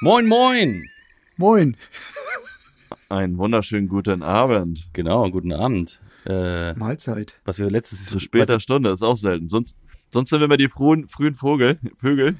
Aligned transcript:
Moin, 0.00 0.26
moin! 0.26 0.88
Moin. 1.36 1.76
Einen 3.08 3.38
wunderschönen 3.38 3.88
guten 3.88 4.22
Abend. 4.22 4.88
Genau, 4.92 5.28
guten 5.30 5.52
Abend. 5.52 6.00
Äh, 6.26 6.74
Mahlzeit. 6.74 7.38
was 7.44 7.58
wir 7.58 7.70
letztes 7.70 8.06
Zu 8.06 8.18
später 8.18 8.56
was, 8.56 8.62
Stunde, 8.62 8.90
ist 8.90 9.02
auch 9.02 9.16
selten. 9.16 9.48
Sonst, 9.48 9.76
sonst 10.10 10.30
sind 10.30 10.40
wir 10.40 10.44
immer 10.46 10.56
die 10.56 10.68
frühen, 10.68 11.08
frühen 11.08 11.34
Vogel, 11.34 11.78
Vögel. 11.96 12.36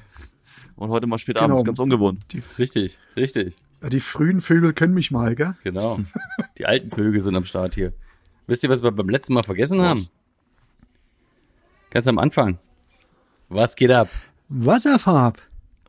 Und 0.75 0.89
heute 0.89 1.07
mal 1.07 1.17
spät 1.19 1.35
Genau. 1.35 1.49
abends, 1.49 1.65
ganz 1.65 1.79
ungewohnt. 1.79 2.23
Richtig, 2.57 2.97
richtig, 3.15 3.55
Die 3.91 3.99
frühen 3.99 4.39
Vögel 4.41 4.73
können 4.73 4.93
mich 4.93 5.11
mal, 5.11 5.35
gell? 5.35 5.55
genau. 5.63 5.99
die 6.57 6.65
alten 6.65 6.89
Vögel 6.89 7.21
sind 7.21 7.35
am 7.35 7.45
Start 7.45 7.75
hier. 7.75 7.93
Wisst 8.47 8.63
ihr, 8.63 8.69
was 8.69 8.81
wir 8.81 8.91
beim 8.91 9.09
letzten 9.09 9.33
Mal 9.33 9.43
vergessen 9.43 9.81
haben? 9.81 10.07
Ganz 11.91 12.07
am 12.07 12.17
Anfang. 12.17 12.57
Was 13.49 13.75
geht 13.75 13.91
ab? 13.91 14.09
Wasserfarb. 14.49 15.41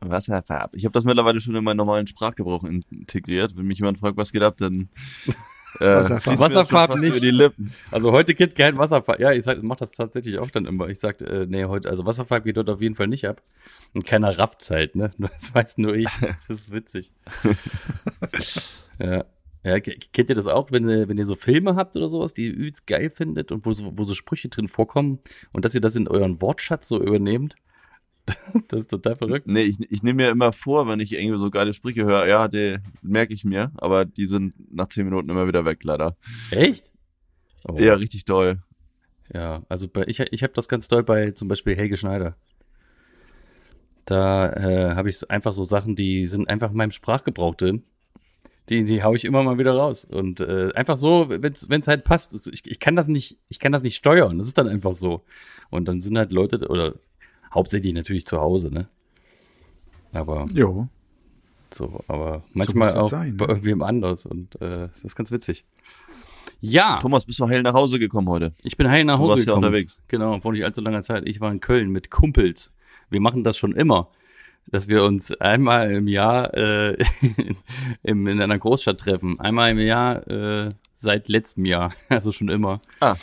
Wasserfarb. 0.09 0.75
Ich 0.75 0.85
habe 0.85 0.93
das 0.93 1.05
mittlerweile 1.05 1.39
schon 1.39 1.55
in 1.55 1.63
meinen 1.63 1.77
normalen 1.77 2.07
Sprachgebrauch 2.07 2.63
integriert. 2.63 3.55
Wenn 3.55 3.65
mich 3.65 3.79
jemand 3.79 3.99
fragt, 3.99 4.17
was 4.17 4.31
geht 4.31 4.43
ab, 4.43 4.57
dann 4.57 4.89
äh, 5.79 5.85
Wasserfarb. 5.85 6.39
Wasserfarb 6.39 6.95
nicht. 6.95 7.09
über 7.09 7.19
die 7.19 7.31
Lippen. 7.31 7.73
Also 7.91 8.11
heute 8.11 8.33
geht 8.35 8.55
kein 8.55 8.77
Wasserfall. 8.77 9.19
Ja, 9.19 9.31
ich 9.31 9.43
sag, 9.43 9.61
mach 9.63 9.75
das 9.75 9.91
tatsächlich 9.91 10.39
auch 10.39 10.49
dann 10.51 10.65
immer. 10.65 10.87
Ich 10.89 10.99
sag, 10.99 11.21
äh, 11.21 11.45
nee, 11.47 11.65
heute, 11.65 11.89
also 11.89 12.05
Wasserfall 12.05 12.41
geht 12.41 12.57
dort 12.57 12.69
auf 12.69 12.81
jeden 12.81 12.95
Fall 12.95 13.07
nicht 13.07 13.27
ab. 13.27 13.41
Und 13.93 14.05
keiner 14.05 14.37
rafft's 14.37 14.69
halt, 14.71 14.95
ne? 14.95 15.11
Das 15.17 15.53
weiß 15.53 15.77
nur 15.77 15.95
ich. 15.95 16.09
Das 16.47 16.59
ist 16.59 16.71
witzig. 16.71 17.11
ja. 18.99 19.25
Ja, 19.65 19.79
kennt 19.79 20.29
ihr 20.29 20.35
das 20.35 20.47
auch, 20.47 20.71
wenn 20.71 20.89
ihr, 20.89 21.07
wenn 21.07 21.17
ihr 21.17 21.25
so 21.25 21.35
Filme 21.35 21.77
habt 21.77 21.95
oder 21.95 22.09
sowas, 22.09 22.33
die 22.33 22.47
ihr 22.47 22.53
übelst 22.53 22.85
geil 22.85 23.09
findet 23.09 23.49
und 23.53 23.65
wo 23.65 23.71
so, 23.71 23.93
wo 23.97 24.03
so 24.03 24.13
Sprüche 24.13 24.49
drin 24.49 24.67
vorkommen 24.67 25.19
und 25.53 25.63
dass 25.63 25.73
ihr 25.73 25.79
das 25.79 25.95
in 25.95 26.09
euren 26.09 26.41
Wortschatz 26.41 26.89
so 26.89 27.01
übernehmt? 27.01 27.55
Das 28.67 28.81
ist 28.81 28.91
total 28.91 29.15
verrückt. 29.15 29.47
Nee, 29.47 29.63
ich, 29.63 29.79
ich 29.91 30.03
nehme 30.03 30.23
mir 30.23 30.29
immer 30.29 30.53
vor, 30.53 30.87
wenn 30.87 30.99
ich 30.99 31.13
irgendwie 31.13 31.39
so 31.39 31.49
geile 31.49 31.73
Sprüche 31.73 32.05
höre, 32.05 32.27
ja, 32.27 32.47
die 32.47 32.77
merke 33.01 33.33
ich 33.33 33.43
mir, 33.43 33.71
aber 33.75 34.05
die 34.05 34.25
sind 34.25 34.53
nach 34.71 34.87
zehn 34.87 35.05
Minuten 35.05 35.29
immer 35.29 35.47
wieder 35.47 35.65
weg, 35.65 35.83
leider. 35.83 36.15
Echt? 36.51 36.91
Oh. 37.67 37.77
Ja, 37.79 37.95
richtig 37.95 38.25
doll. 38.25 38.61
Ja, 39.33 39.63
also 39.69 39.87
bei, 39.87 40.03
ich, 40.07 40.19
ich 40.19 40.43
habe 40.43 40.53
das 40.53 40.67
ganz 40.67 40.87
doll 40.87 41.03
bei 41.03 41.31
zum 41.31 41.47
Beispiel 41.47 41.75
Helge 41.75 41.97
Schneider. 41.97 42.35
Da 44.05 44.51
äh, 44.51 44.95
habe 44.95 45.09
ich 45.09 45.29
einfach 45.31 45.53
so 45.53 45.63
Sachen, 45.63 45.95
die 45.95 46.25
sind 46.25 46.49
einfach 46.49 46.71
in 46.71 46.77
meinem 46.77 46.91
Sprachgebrauch 46.91 47.55
drin. 47.55 47.83
Die, 48.69 48.83
die 48.85 49.03
hau 49.03 49.13
ich 49.13 49.25
immer 49.25 49.43
mal 49.43 49.59
wieder 49.59 49.73
raus. 49.73 50.05
Und 50.05 50.39
äh, 50.39 50.71
einfach 50.73 50.95
so, 50.95 51.27
wenn 51.29 51.51
es 51.53 51.87
halt 51.87 52.03
passt. 52.03 52.47
Ich, 52.51 52.65
ich 52.65 52.79
kann 52.79 52.95
das 52.95 53.07
nicht, 53.07 53.37
ich 53.49 53.59
kann 53.59 53.71
das 53.71 53.83
nicht 53.83 53.95
steuern. 53.95 54.37
Das 54.37 54.47
ist 54.47 54.57
dann 54.57 54.67
einfach 54.67 54.93
so. 54.93 55.25
Und 55.69 55.87
dann 55.87 55.99
sind 55.99 56.17
halt 56.17 56.31
Leute, 56.31 56.67
oder 56.69 56.95
hauptsächlich 57.53 57.93
natürlich 57.93 58.25
zu 58.25 58.39
Hause, 58.39 58.71
ne? 58.73 58.87
Aber 60.11 60.45
Jo. 60.53 60.87
so, 61.73 62.03
aber 62.07 62.43
manchmal 62.53 62.87
das 62.87 62.95
auch 62.95 63.07
sein, 63.07 63.35
bei 63.37 63.45
ne? 63.45 63.51
irgendwem 63.53 63.81
anders. 63.81 64.25
Und 64.25 64.55
äh, 64.61 64.87
das 64.89 65.03
ist 65.03 65.15
ganz 65.15 65.31
witzig. 65.31 65.65
Ja. 66.61 66.99
Thomas, 67.01 67.25
bist 67.25 67.39
du 67.39 67.47
heil 67.49 67.61
nach 67.63 67.73
Hause 67.73 67.99
gekommen 67.99 68.29
heute? 68.29 68.53
Ich 68.63 68.77
bin 68.77 68.89
heil 68.89 69.03
nach 69.05 69.15
Du 69.17 69.23
Hause 69.23 69.29
warst 69.31 69.39
ja 69.41 69.45
gekommen. 69.51 69.65
unterwegs. 69.65 70.01
Genau, 70.07 70.39
vor 70.39 70.53
nicht 70.53 70.63
allzu 70.63 70.81
langer 70.81 71.01
Zeit. 71.01 71.27
Ich 71.27 71.41
war 71.41 71.51
in 71.51 71.59
Köln 71.59 71.89
mit 71.89 72.09
Kumpels. 72.09 72.71
Wir 73.09 73.19
machen 73.19 73.43
das 73.43 73.57
schon 73.57 73.73
immer, 73.73 74.09
dass 74.67 74.87
wir 74.87 75.03
uns 75.03 75.31
einmal 75.41 75.91
im 75.91 76.07
Jahr 76.07 76.53
äh, 76.53 76.93
in, 78.03 78.27
in 78.27 78.41
einer 78.41 78.57
Großstadt 78.59 78.99
treffen. 78.99 79.39
Einmal 79.39 79.71
im 79.71 79.79
Jahr 79.79 80.25
äh, 80.27 80.69
seit 80.93 81.27
letztem 81.27 81.65
Jahr, 81.65 81.93
also 82.09 82.31
schon 82.31 82.49
immer. 82.49 82.79
Ah, 83.01 83.15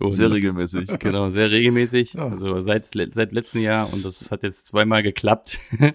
Und, 0.00 0.12
sehr 0.12 0.30
regelmäßig. 0.30 0.88
Genau, 0.98 1.30
sehr 1.30 1.50
regelmäßig. 1.50 2.14
Ja. 2.14 2.28
Also 2.28 2.60
seit, 2.60 2.86
seit 2.86 3.32
letztem 3.32 3.62
Jahr 3.62 3.92
und 3.92 4.04
das 4.04 4.30
hat 4.30 4.42
jetzt 4.42 4.68
zweimal 4.68 5.02
geklappt. 5.02 5.58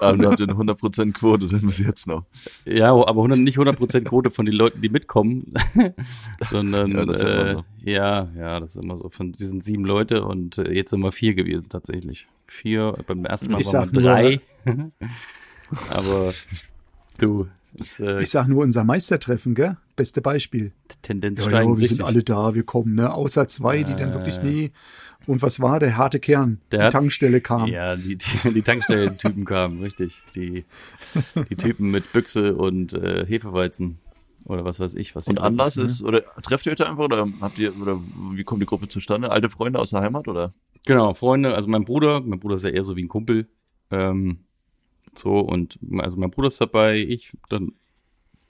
Also 0.00 0.28
habt 0.28 0.40
ihr 0.40 0.48
eine 0.48 0.58
100% 0.58 1.12
Quote 1.12 1.46
dann 1.46 1.60
bis 1.60 1.78
jetzt 1.78 2.08
noch. 2.08 2.24
Ja, 2.64 2.90
aber 2.90 3.22
100, 3.22 3.38
nicht 3.38 3.56
100% 3.56 4.02
Quote 4.02 4.30
von 4.32 4.46
den 4.46 4.56
Leuten, 4.56 4.82
die 4.82 4.88
mitkommen, 4.88 5.54
sondern 6.50 6.90
Ja, 6.90 7.04
ja 7.04 7.12
äh, 7.12 7.50
immer 7.52 7.64
ja, 7.84 8.28
ja, 8.36 8.60
das 8.60 8.74
ist 8.74 8.82
immer 8.82 8.96
so. 8.96 9.08
Von, 9.08 9.38
wir 9.38 9.46
sind 9.46 9.62
sieben 9.62 9.84
Leute 9.84 10.24
und 10.24 10.58
äh, 10.58 10.72
jetzt 10.72 10.90
sind 10.90 11.00
wir 11.04 11.12
vier 11.12 11.34
gewesen 11.34 11.68
tatsächlich. 11.68 12.26
Vier, 12.48 12.96
beim 13.06 13.24
ersten 13.24 13.52
Mal 13.52 13.60
Ich 13.60 13.72
waren 13.72 13.94
wir 13.94 14.02
drei. 14.02 14.40
aber 15.88 16.34
du, 17.18 17.46
ist, 17.74 18.00
äh, 18.00 18.20
Ich 18.22 18.30
sag 18.30 18.46
nur 18.48 18.62
unser 18.62 18.84
Meistertreffen, 18.84 19.54
gell? 19.54 19.76
Beste 19.96 20.20
Beispiel. 20.20 20.72
Tendenz 21.02 21.44
Ja, 21.44 21.50
ja, 21.50 21.66
wir 21.66 21.78
richtig. 21.78 21.96
sind 21.98 22.06
alle 22.06 22.22
da, 22.22 22.54
wir 22.54 22.62
kommen, 22.64 22.94
ne? 22.94 23.12
Außer 23.14 23.48
zwei, 23.48 23.82
die 23.82 23.94
dann 23.94 24.12
wirklich 24.12 24.42
nie. 24.42 24.72
Und 25.26 25.40
was 25.40 25.60
war 25.60 25.78
der 25.78 25.96
harte 25.96 26.18
Kern? 26.18 26.60
Der 26.72 26.80
die 26.80 26.84
hat- 26.86 26.92
Tankstelle 26.92 27.40
kam. 27.40 27.68
Ja, 27.68 27.94
die, 27.96 28.16
die, 28.16 28.52
die 28.54 28.62
Tankstellentypen 28.62 29.44
kamen, 29.44 29.80
richtig. 29.80 30.20
Die, 30.34 30.64
die 31.48 31.56
Typen 31.56 31.90
mit 31.92 32.12
Büchse 32.12 32.56
und 32.56 32.92
äh, 32.94 33.24
Hefeweizen. 33.26 33.98
Oder 34.44 34.64
was 34.64 34.80
weiß 34.80 34.94
ich, 34.94 35.14
was 35.14 35.28
Und. 35.28 35.40
Anlass 35.40 35.76
ist, 35.76 36.02
oder 36.02 36.22
trefft 36.42 36.66
ihr 36.66 36.72
euch 36.72 36.78
da 36.78 36.90
einfach 36.90 37.04
oder 37.04 37.28
habt 37.40 37.58
ihr, 37.60 37.72
oder 37.80 38.00
wie 38.32 38.42
kommt 38.42 38.60
die 38.60 38.66
Gruppe 38.66 38.88
zustande? 38.88 39.30
Alte 39.30 39.48
Freunde 39.48 39.78
aus 39.78 39.90
der 39.90 40.00
Heimat 40.00 40.26
oder? 40.26 40.52
Genau, 40.84 41.14
Freunde, 41.14 41.54
also 41.54 41.68
mein 41.68 41.84
Bruder, 41.84 42.20
mein 42.20 42.40
Bruder 42.40 42.56
ist 42.56 42.64
ja 42.64 42.70
eher 42.70 42.82
so 42.82 42.96
wie 42.96 43.04
ein 43.04 43.08
Kumpel. 43.08 43.46
Ähm, 43.92 44.38
so, 45.14 45.40
und 45.40 45.78
also 45.98 46.16
mein 46.16 46.30
Bruder 46.30 46.48
ist 46.48 46.60
dabei, 46.60 46.98
ich, 46.98 47.32
dann 47.48 47.72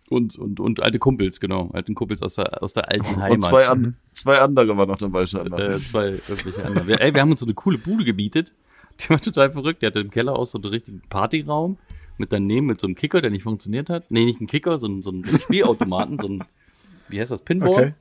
und, 0.09 0.37
und, 0.37 0.61
und 0.61 0.83
alte 0.83 0.99
Kumpels, 0.99 1.41
genau. 1.41 1.71
Alten 1.73 1.95
Kumpels 1.95 2.21
aus 2.21 2.35
der, 2.35 2.63
aus 2.63 2.75
der 2.75 2.91
alten 2.91 3.17
Heimat. 3.17 3.31
Und 3.31 3.45
zwei, 3.45 3.67
an, 3.67 3.97
zwei 4.13 4.39
andere 4.41 4.77
waren 4.77 4.89
noch 4.89 4.99
dabei 4.99 5.25
scheinbar. 5.25 5.59
äh, 5.59 5.81
zwei 5.81 6.09
irgendwelche 6.29 6.65
andere. 6.65 6.87
Wir, 6.87 7.01
ey, 7.01 7.15
wir 7.15 7.21
haben 7.23 7.31
uns 7.31 7.41
so 7.41 7.47
eine 7.47 7.55
coole 7.55 7.79
Bude 7.79 8.05
gebietet. 8.05 8.55
Die 9.01 9.09
war 9.09 9.21
total 9.21 9.51
verrückt. 9.51 9.81
Die 9.81 9.87
hatte 9.87 10.01
im 10.01 10.11
Keller 10.11 10.39
auch 10.39 10.45
so 10.45 10.59
einen 10.59 10.67
richtigen 10.67 11.01
Partyraum 11.09 11.79
mit 12.19 12.33
daneben 12.33 12.67
mit 12.67 12.79
so 12.79 12.87
einem 12.87 12.95
Kicker, 12.95 13.23
der 13.23 13.31
nicht 13.31 13.43
funktioniert 13.43 13.89
hat. 13.89 14.11
Nee, 14.11 14.27
nicht 14.27 14.41
ein 14.41 14.47
Kicker, 14.47 14.79
so 14.79 14.87
ein, 14.87 15.03
so 15.03 15.11
ein 15.13 15.25
Spielautomaten, 15.25 16.19
so 16.19 16.29
ein, 16.29 16.45
wie 17.09 17.19
heißt 17.19 17.31
das, 17.31 17.41
Pinball? 17.41 17.71
Okay. 17.71 17.95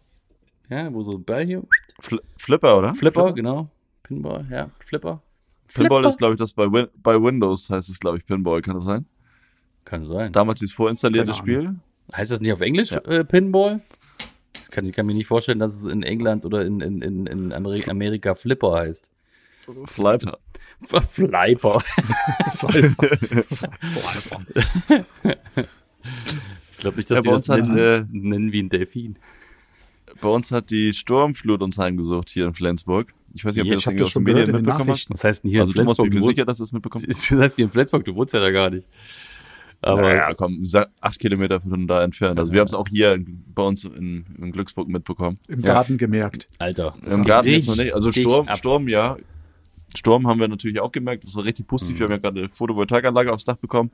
Ja, 0.69 0.93
wo 0.93 1.01
so 1.03 1.13
ein 1.13 1.23
Ball 1.23 1.45
hier, 1.45 1.63
Fl 1.99 2.21
Flipper, 2.37 2.77
oder? 2.77 2.93
Flipper, 2.93 3.33
genau. 3.33 3.69
Pinball, 4.03 4.45
ja, 4.49 4.69
Flipper. 4.79 5.21
Pinball 5.73 5.99
Flipper. 5.99 6.09
ist, 6.09 6.17
glaube 6.17 6.33
ich, 6.33 6.37
das 6.39 6.53
bei, 6.53 6.71
Win 6.71 6.87
bei 7.01 7.21
Windows 7.21 7.69
heißt 7.69 7.89
es, 7.89 7.99
glaube 7.99 8.17
ich, 8.17 8.25
Pinball, 8.25 8.61
kann 8.61 8.75
das 8.75 8.83
sein? 8.83 9.05
Kann 9.85 10.05
sein. 10.05 10.31
Damals 10.31 10.59
dieses 10.59 10.73
vorinstallierte 10.75 11.33
Spiel. 11.33 11.75
Heißt 12.15 12.31
das 12.31 12.41
nicht 12.41 12.51
auf 12.53 12.61
Englisch 12.61 12.91
äh, 12.91 13.23
Pinball? 13.23 13.81
Ich 14.63 14.71
kann, 14.71 14.85
ich 14.85 14.93
kann 14.93 15.05
mir 15.05 15.13
nicht 15.13 15.27
vorstellen, 15.27 15.59
dass 15.59 15.73
es 15.75 15.85
in 15.85 16.03
England 16.03 16.45
oder 16.45 16.65
in, 16.65 16.81
in, 16.81 17.01
in, 17.01 17.25
in 17.25 17.53
Ameri 17.53 17.83
Amerika 17.89 18.35
Flipper 18.35 18.73
heißt. 18.73 19.09
Flipper. 19.85 20.37
Flyper. 20.83 21.81
ich 26.71 26.77
glaube 26.77 26.97
nicht, 26.97 27.09
dass 27.11 27.17
Ja, 27.17 27.21
die 27.21 27.29
das 27.29 27.37
uns 27.37 27.49
hat, 27.49 27.67
nennen, 27.67 27.77
äh, 27.77 28.05
nennen 28.09 28.51
wie 28.51 28.63
ein 28.63 28.69
Delfin. 28.69 29.17
Bei 30.19 30.29
uns 30.29 30.51
hat 30.51 30.69
die 30.69 30.93
Sturmflut 30.93 31.61
uns 31.61 31.77
heimgesucht 31.77 32.29
hier 32.29 32.45
in 32.45 32.53
Flensburg. 32.53 33.13
Ich 33.33 33.45
weiß 33.45 33.55
nicht, 33.55 33.61
ob 33.61 33.67
Ja, 33.67 33.73
ihr 33.73 33.77
das 33.77 33.83
das 33.85 34.01
aus 34.01 34.09
schon 34.11 34.25
den 34.25 34.33
Medien 34.33 34.47
den 34.47 34.55
mitbekommen 34.57 34.89
habt. 34.89 35.05
Was 35.09 35.23
heißt 35.23 35.43
denn 35.43 35.51
hier 35.51 35.61
Also 35.61 35.71
in 35.71 35.75
Thomas, 35.77 35.95
Flensburg? 35.95 36.09
bin 36.09 36.13
mir 36.19 36.25
Du 36.25 36.29
sicher, 36.31 36.45
dass 36.45 36.57
du 36.57 36.63
das 36.63 36.71
mitbekommen 36.73 37.05
wohnst- 37.07 37.31
Das 37.31 37.39
heißt 37.39 37.55
hier 37.55 37.65
in 37.65 37.71
Flensburg, 37.71 38.03
du 38.05 38.15
wohnst 38.15 38.33
ja 38.33 38.39
da 38.41 38.51
gar 38.51 38.69
nicht. 38.69 38.87
Aber 39.83 40.01
naja, 40.01 40.33
komm, 40.35 40.63
acht 40.99 41.17
Kilometer 41.19 41.59
von 41.59 41.87
da 41.87 42.03
entfernt. 42.03 42.39
Also 42.39 42.53
wir 42.53 42.59
haben 42.59 42.67
es 42.67 42.73
auch 42.75 42.87
hier 42.87 43.17
bei 43.55 43.63
uns 43.63 43.83
in, 43.83 44.25
in 44.39 44.51
Glücksburg 44.51 44.87
mitbekommen. 44.87 45.39
Im 45.47 45.61
Garten 45.63 45.97
gemerkt. 45.97 46.47
Alter, 46.59 46.95
das 47.03 47.15
Im 47.15 47.23
Garten 47.25 47.49
jetzt 47.49 47.67
noch 47.67 47.75
nicht. 47.77 47.93
Also 47.95 48.11
Sturm, 48.11 48.47
ab. 48.47 48.57
Sturm, 48.57 48.87
ja. 48.87 49.17
Sturm 49.95 50.27
haben 50.27 50.39
wir 50.39 50.47
natürlich 50.47 50.79
auch 50.79 50.91
gemerkt. 50.91 51.23
Das 51.25 51.35
war 51.35 51.43
richtig 51.43 51.67
pustig. 51.67 51.97
Wir 51.99 52.05
haben 52.05 52.11
ja 52.11 52.17
gerade 52.17 52.39
eine 52.39 52.49
Photovoltaikanlage 52.49 53.31
aufs 53.33 53.43
Dach 53.43 53.57
bekommen. 53.57 53.91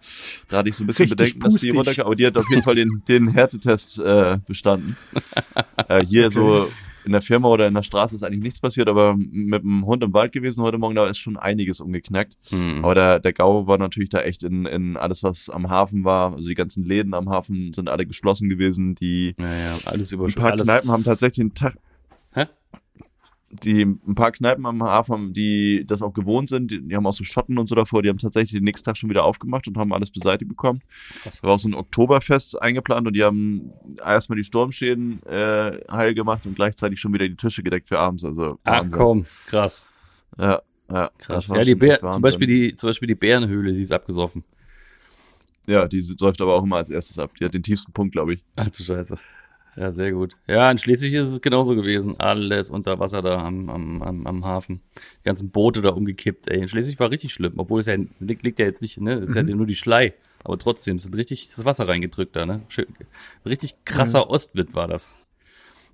Da 0.50 0.58
hatte 0.58 0.70
ich 0.70 0.76
so 0.76 0.84
ein 0.84 0.88
bisschen 0.88 1.06
Richtig 1.10 1.18
Bedenken, 1.18 1.40
dass 1.40 1.54
die 1.62 1.68
pustig. 1.72 1.76
runterkam. 1.78 2.06
Aber 2.06 2.16
die 2.16 2.26
hat 2.28 2.38
auf 2.38 2.50
jeden 2.50 2.64
Fall 2.64 2.76
den, 2.76 3.02
den 3.08 3.28
Härtetest 3.30 4.00
äh, 4.00 4.38
bestanden. 4.48 4.98
äh, 5.90 6.06
hier 6.06 6.30
so 6.32 6.70
in 7.06 7.14
der 7.14 7.22
Firma 7.22 7.48
oder 7.48 7.68
in 7.68 7.74
der 7.74 7.84
Straße 7.84 8.16
ist 8.18 8.24
eigentlich 8.24 8.44
nichts 8.44 8.60
passiert, 8.60 8.90
aber 8.90 9.16
mit 9.18 9.64
dem 9.64 9.86
Hund 9.86 10.04
im 10.04 10.14
Wald 10.14 10.34
gewesen 10.34 10.62
heute 10.62 10.78
Morgen, 10.78 10.94
da 10.96 11.08
ist 11.08 11.18
schon 11.20 11.38
einiges 11.38 11.80
umgeknackt. 11.80 12.36
Hm. 12.50 12.84
Aber 12.84 12.96
der, 12.96 13.20
der 13.22 13.32
Gau 13.32 13.66
war 13.66 13.78
natürlich 13.78 14.10
da 14.10 14.20
echt 14.22 14.44
in, 14.44 14.66
in 14.66 14.98
alles, 14.98 15.24
was 15.24 15.50
am 15.50 15.70
Hafen 15.70 16.04
war. 16.04 16.34
Also 16.34 16.50
die 16.50 16.56
ganzen 16.56 16.84
Läden 16.84 17.14
am 17.14 17.30
Hafen 17.30 17.74
sind 17.74 17.88
alle 17.88 18.06
geschlossen 18.06 18.50
gewesen. 18.50 18.94
Die 18.96 19.36
Naja, 19.38 19.78
alles 19.86 20.12
ein 20.12 20.16
überschwemmt. 20.16 20.44
paar 20.44 20.52
alles 20.52 20.68
Kneipen 20.68 20.92
haben 20.92 21.04
tatsächlich 21.06 21.40
einen 21.40 21.54
Tag, 21.54 21.78
Hä? 22.34 22.46
Die 23.50 23.84
ein 23.84 24.16
paar 24.16 24.32
Kneipen 24.32 24.66
am 24.66 24.84
Hafen, 24.84 25.34
die 25.34 25.86
das 25.88 26.02
auch 26.02 26.14
gewohnt 26.14 26.50
sind, 26.50 26.70
die, 26.70 26.82
die 26.82 26.96
haben 26.96 27.06
auch 27.08 27.14
so 27.14 27.24
Schotten 27.24 27.58
und 27.58 27.70
so 27.70 27.76
davor, 27.76 28.04
die 28.04 28.10
haben 28.10 28.18
tatsächlich 28.18 28.52
den 28.52 28.64
nächsten 28.64 28.86
Tag 28.86 28.98
schon 28.98 29.10
wieder 29.10 29.24
aufgemacht 29.24 29.68
und 29.68 29.78
haben 29.78 29.94
alles 29.94 30.12
beseitigt 30.12 30.50
bekommen. 30.50 30.82
Krass. 31.24 31.40
Da 31.42 31.48
war 31.48 31.56
auch 31.56 31.60
so 31.60 31.70
ein 31.70 31.74
Oktoberfest 31.74 32.62
eingeplant 32.62 33.08
und 33.08 33.16
die 33.16 33.24
haben 33.24 33.72
erstmal 34.04 34.38
die 34.38 34.44
Sturmschäden 34.44 35.24
äh, 35.26 35.80
heil 35.90 36.14
gemacht 36.14 36.46
und 36.46 36.56
gleichzeitig 36.56 37.00
schon 37.00 37.14
wieder 37.14 37.28
die 37.28 37.36
Tische 37.36 37.64
gedeckt 37.64 37.88
für 37.88 38.00
abends. 38.00 38.26
Also 38.26 38.58
Ach 38.64 38.82
Wahnsinn. 38.82 38.92
komm, 38.92 39.26
krass. 39.46 39.88
Ja, 40.38 40.62
ja. 40.92 41.10
Krass. 41.18 41.48
das 41.48 41.58
Ja, 41.58 41.64
die 41.64 41.76
Bär, 41.76 42.00
zum. 42.12 42.22
Beispiel 42.22 42.48
die, 42.48 42.76
zum 42.76 42.90
Beispiel 42.90 43.08
die 43.08 43.16
Bärenhöhle, 43.16 43.72
die 43.72 43.82
ist 43.82 43.92
abgesoffen. 43.94 44.44
Ja, 45.68 45.88
die 45.88 46.02
läuft 46.20 46.42
aber 46.42 46.56
auch 46.56 46.64
immer 46.64 46.78
als 46.78 46.90
erstes 46.90 47.20
ab. 47.20 47.32
Die 47.40 47.46
hat 47.46 47.54
den 47.54 47.64
tiefsten 47.64 47.92
Punkt, 47.92 48.14
glaube 48.14 48.34
ich. 48.34 48.44
Ach 48.56 48.70
du 48.70 48.84
Scheiße. 48.84 49.18
Ja, 49.78 49.92
sehr 49.92 50.12
gut. 50.12 50.36
Ja, 50.48 50.72
in 50.72 50.80
Schleswig 50.80 51.14
ist 51.14 51.28
es 51.28 51.40
genauso 51.40 51.76
gewesen. 51.76 52.20
Alles 52.20 52.72
unter 52.72 52.98
Wasser 52.98 53.22
da 53.22 53.44
am, 53.46 53.70
am, 53.70 54.02
am, 54.02 54.26
am 54.26 54.44
Hafen. 54.44 54.82
Die 55.20 55.26
ganzen 55.26 55.52
Boote 55.52 55.84
da 55.84 55.90
umgekippt. 55.90 56.48
Ey, 56.48 56.62
in 56.62 56.68
Schleswig 56.68 57.00
war 57.00 57.12
richtig 57.12 57.32
schlimm. 57.32 57.54
Obwohl 57.58 57.82
es 57.82 57.86
ja 57.86 57.96
liegt, 58.20 58.42
liegt 58.42 58.58
ja 58.58 58.66
jetzt 58.66 58.82
nicht, 58.82 59.00
ne? 59.00 59.14
Es 59.14 59.30
ist 59.30 59.36
ja 59.36 59.44
nur 59.44 59.68
die 59.68 59.76
Schlei. 59.76 60.16
Aber 60.44 60.58
trotzdem, 60.58 60.96
es 60.96 61.04
sind 61.04 61.16
richtig 61.16 61.48
das 61.56 61.64
Wasser 61.64 61.88
reingedrückt 61.88 62.36
da, 62.36 62.48
ne? 62.48 62.62
Schön, 62.70 62.88
richtig 63.46 63.76
krasser 63.86 64.32
Ostwind 64.32 64.74
war 64.74 64.88
das. 64.88 65.12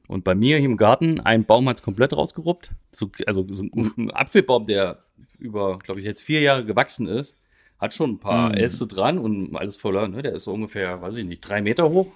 Und 0.07 0.23
bei 0.23 0.33
mir 0.33 0.57
hier 0.57 0.69
im 0.69 0.77
Garten, 0.77 1.19
ein 1.19 1.43
Baum 1.43 1.67
hat's 1.67 1.83
komplett 1.83 2.13
rausgeruppt. 2.13 2.71
So, 2.93 3.11
also 3.25 3.45
so 3.49 3.63
ein, 3.63 3.91
ein 3.97 4.11
Apfelbaum, 4.11 4.65
der 4.65 5.03
über, 5.39 5.77
glaube 5.79 5.99
ich, 5.99 6.05
jetzt 6.05 6.21
vier 6.21 6.39
Jahre 6.39 6.63
gewachsen 6.63 7.07
ist, 7.07 7.37
hat 7.79 7.93
schon 7.93 8.11
ein 8.11 8.19
paar 8.19 8.57
Äste 8.57 8.87
dran 8.87 9.17
und 9.17 9.57
alles 9.57 9.75
voller, 9.75 10.07
ne? 10.07 10.21
Der 10.21 10.33
ist 10.35 10.43
so 10.43 10.53
ungefähr, 10.53 11.01
weiß 11.01 11.17
ich 11.17 11.25
nicht, 11.25 11.41
drei 11.41 11.61
Meter 11.61 11.89
hoch, 11.89 12.13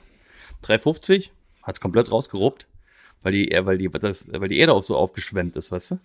3,50, 0.64 1.30
hat's 1.68 1.80
komplett 1.80 2.12
rausgeruppt, 2.12 2.66
weil 3.22 3.34
die, 3.34 3.56
weil 3.62 3.78
die, 3.78 3.90
das, 3.90 4.30
weil 4.32 4.50
die 4.50 4.58
Erde 4.58 4.74
auch 4.74 4.82
so 4.84 4.96
aufgeschwemmt 4.96 5.56
ist, 5.56 5.72
weißt 5.72 5.92
du? 5.92 6.00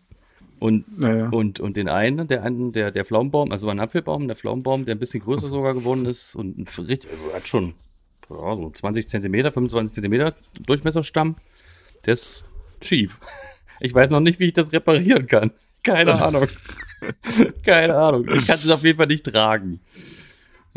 Und, 0.58 1.00
Naja. 1.00 1.28
und, 1.30 1.58
und 1.58 1.76
den 1.76 1.88
einen, 1.88 2.28
der 2.28 2.44
einen, 2.44 2.72
der, 2.72 2.90
der 2.90 3.04
Pflaumenbaum, 3.04 3.50
also 3.50 3.66
war 3.66 3.74
ein 3.74 3.80
Apfelbaum, 3.80 4.28
der 4.28 4.36
Pflaumenbaum, 4.36 4.84
der 4.84 4.94
ein 4.94 4.98
bisschen 4.98 5.22
größer 5.22 5.48
sogar 5.48 5.74
geworden 5.74 6.04
ist 6.06 6.34
und 6.34 6.58
ein 6.58 6.66
richtig, 6.86 7.10
also 7.10 7.32
hat 7.32 7.48
schon 7.48 7.74
ja, 8.30 8.56
so 8.56 8.70
20 8.70 9.08
Zentimeter, 9.08 9.50
25 9.52 9.94
Zentimeter 9.94 10.34
Durchmesserstamm, 10.66 11.36
der 12.04 12.14
ist 12.14 12.46
schief. 12.82 13.18
Ich 13.84 13.92
weiß 13.92 14.10
noch 14.10 14.20
nicht, 14.20 14.38
wie 14.38 14.44
ich 14.44 14.52
das 14.52 14.72
reparieren 14.72 15.26
kann. 15.26 15.50
Keine 15.82 16.12
Ahnung. 16.22 16.46
Keine 17.64 17.96
Ahnung. 17.96 18.28
Ich 18.32 18.46
kann 18.46 18.54
es 18.56 18.70
auf 18.70 18.84
jeden 18.84 18.96
Fall 18.96 19.08
nicht 19.08 19.26
tragen. 19.26 19.80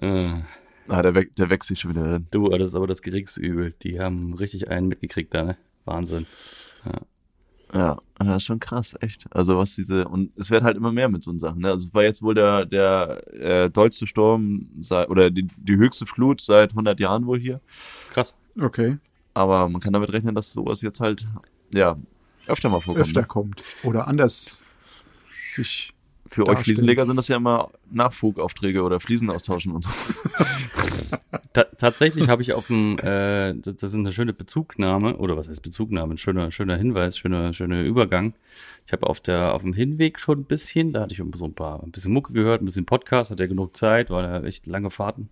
Äh, 0.01 0.39
Ah, 0.87 1.01
der, 1.01 1.13
wä- 1.15 1.33
der 1.35 1.49
wächst 1.49 1.67
sich 1.69 1.79
schon 1.79 1.91
wieder 1.91 2.07
hin. 2.13 2.27
du, 2.31 2.47
das 2.49 2.69
ist 2.69 2.75
aber 2.75 2.87
das 2.87 3.01
geringste 3.01 3.41
Übel. 3.41 3.73
Die 3.83 3.99
haben 3.99 4.33
richtig 4.35 4.69
einen 4.69 4.87
mitgekriegt 4.87 5.33
da, 5.33 5.43
ne? 5.43 5.57
Wahnsinn. 5.85 6.25
Ja, 7.73 7.97
das 8.19 8.37
ist 8.37 8.43
schon 8.43 8.59
krass, 8.59 8.95
echt. 9.01 9.25
Also 9.31 9.57
was 9.57 9.75
diese, 9.75 10.07
und 10.07 10.31
es 10.37 10.49
wird 10.49 10.63
halt 10.63 10.77
immer 10.77 10.91
mehr 10.91 11.09
mit 11.09 11.23
so 11.23 11.37
Sachen. 11.37 11.61
Ne? 11.61 11.69
Also 11.71 11.87
es 11.87 11.93
war 11.93 12.03
jetzt 12.03 12.21
wohl 12.21 12.33
der, 12.35 12.65
der 12.65 13.33
äh, 13.33 13.69
dollste 13.69 14.07
Sturm 14.07 14.69
seit, 14.79 15.09
oder 15.09 15.29
die, 15.29 15.47
die 15.57 15.75
höchste 15.75 16.05
Flut 16.05 16.39
seit 16.41 16.71
100 16.71 16.99
Jahren 16.99 17.25
wohl 17.25 17.39
hier. 17.39 17.59
Krass. 18.11 18.35
Okay. 18.59 18.97
Aber 19.33 19.67
man 19.67 19.81
kann 19.81 19.91
damit 19.91 20.13
rechnen, 20.13 20.35
dass 20.35 20.53
sowas 20.53 20.81
jetzt 20.83 21.01
halt, 21.01 21.27
ja, 21.73 21.97
öfter 22.47 22.69
mal 22.69 22.79
vorkommt. 22.79 23.05
Öfter 23.05 23.21
Ne? 23.21 23.27
kommt. 23.27 23.63
Oder 23.83 24.07
anders 24.07 24.61
sich. 25.47 25.91
Für 26.27 26.41
euch 26.41 26.47
darstellen. 26.47 26.63
Fliesenleger 26.63 27.05
sind 27.05 27.17
das 27.17 27.27
ja 27.27 27.37
immer 27.37 27.69
Nachfugaufträge 27.91 28.81
oder 28.81 28.99
Fliesen 28.99 29.29
austauschen 29.29 29.73
und 29.73 29.83
so. 29.83 29.89
Ta 31.53 31.63
tatsächlich 31.63 32.27
habe 32.27 32.41
ich 32.41 32.51
auf 32.51 32.67
dem, 32.67 32.99
äh, 32.99 33.53
das, 33.53 33.81
ist 33.81 33.93
eine 33.93 34.11
schöne 34.11 34.33
Bezugnahme, 34.33 35.15
oder 35.15 35.37
was 35.37 35.47
heißt 35.47 35.61
Bezugnahme, 35.61 36.15
ein 36.15 36.17
schöner, 36.17 36.51
schöner 36.51 36.75
Hinweis, 36.75 37.17
schöner, 37.17 37.53
schöner 37.53 37.81
Übergang. 37.81 38.33
Ich 38.85 38.91
habe 38.91 39.07
auf 39.07 39.21
der, 39.21 39.53
auf 39.53 39.61
dem 39.61 39.71
Hinweg 39.71 40.19
schon 40.19 40.39
ein 40.39 40.45
bisschen, 40.45 40.91
da 40.91 41.01
hatte 41.01 41.13
ich 41.13 41.21
so 41.35 41.45
ein 41.45 41.53
paar, 41.53 41.81
ein 41.81 41.91
bisschen 41.91 42.11
Mucke 42.11 42.33
gehört, 42.33 42.61
ein 42.61 42.65
bisschen 42.65 42.85
Podcast, 42.85 43.31
hatte 43.31 43.43
ja 43.43 43.47
genug 43.47 43.75
Zeit, 43.75 44.09
war 44.09 44.23
ja 44.23 44.43
echt 44.43 44.67
lange 44.67 44.89
Fahrten. 44.89 45.29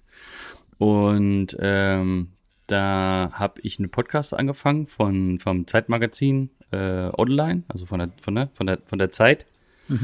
Und 0.77 1.57
ähm, 1.59 2.29
da 2.67 3.31
habe 3.33 3.59
ich 3.61 3.79
einen 3.79 3.89
Podcast 3.89 4.33
angefangen 4.33 4.87
von 4.87 5.39
vom 5.39 5.67
Zeitmagazin 5.67 6.51
äh, 6.71 7.09
online, 7.17 7.63
also 7.67 7.85
von 7.85 7.99
der, 7.99 8.11
von 8.21 8.35
der, 8.35 8.49
von 8.53 8.67
der, 8.67 8.79
von 8.85 8.99
der 8.99 9.11
Zeit. 9.11 9.45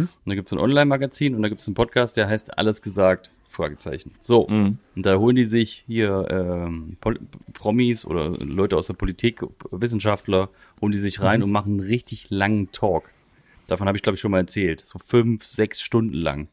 Und 0.05 0.09
da 0.25 0.35
gibt 0.35 0.47
es 0.47 0.53
ein 0.53 0.59
Online-Magazin 0.59 1.35
und 1.35 1.41
da 1.41 1.49
gibt 1.49 1.61
es 1.61 1.67
einen 1.67 1.75
Podcast, 1.75 2.17
der 2.17 2.27
heißt 2.27 2.57
Alles 2.57 2.81
gesagt, 2.81 3.31
Fragezeichen. 3.47 4.13
So, 4.19 4.47
und 4.95 5.05
da 5.05 5.17
holen 5.17 5.35
die 5.35 5.45
sich 5.45 5.83
hier 5.87 6.27
ähm, 6.29 6.97
Promis 7.53 8.05
oder 8.05 8.29
Leute 8.29 8.77
aus 8.77 8.87
der 8.87 8.93
Politik, 8.93 9.41
Wissenschaftler, 9.71 10.49
holen 10.81 10.91
die 10.91 10.99
sich 10.99 11.21
rein 11.21 11.41
und 11.41 11.51
machen 11.51 11.79
einen 11.79 11.89
richtig 11.89 12.29
langen 12.29 12.71
Talk. 12.71 13.09
Davon 13.67 13.87
habe 13.87 13.97
ich, 13.97 14.03
glaube 14.03 14.15
ich, 14.15 14.19
schon 14.19 14.31
mal 14.31 14.39
erzählt. 14.39 14.81
So 14.81 14.99
fünf, 14.99 15.43
sechs 15.43 15.81
Stunden 15.81 16.13
lang. 16.13 16.47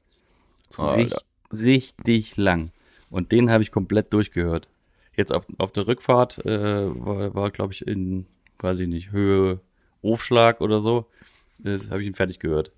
So 0.68 0.82
Alter. 0.82 1.02
richtig, 1.02 1.18
richtig 1.52 2.36
lang. 2.36 2.70
Und 3.10 3.32
den 3.32 3.50
habe 3.50 3.62
ich 3.62 3.70
komplett 3.70 4.12
durchgehört. 4.12 4.68
Jetzt 5.16 5.32
auf, 5.32 5.46
auf 5.58 5.72
der 5.72 5.86
Rückfahrt 5.86 6.44
äh, 6.44 6.86
war, 6.94 7.34
war 7.34 7.50
glaube 7.50 7.72
ich, 7.72 7.86
in, 7.86 8.26
weiß 8.58 8.80
ich 8.80 8.88
nicht, 8.88 9.12
Höhe 9.12 9.60
Aufschlag 10.02 10.60
oder 10.60 10.80
so. 10.80 11.06
Das 11.58 11.90
habe 11.90 12.02
ich 12.02 12.08
ihn 12.08 12.14
fertig 12.14 12.38
gehört. 12.38 12.70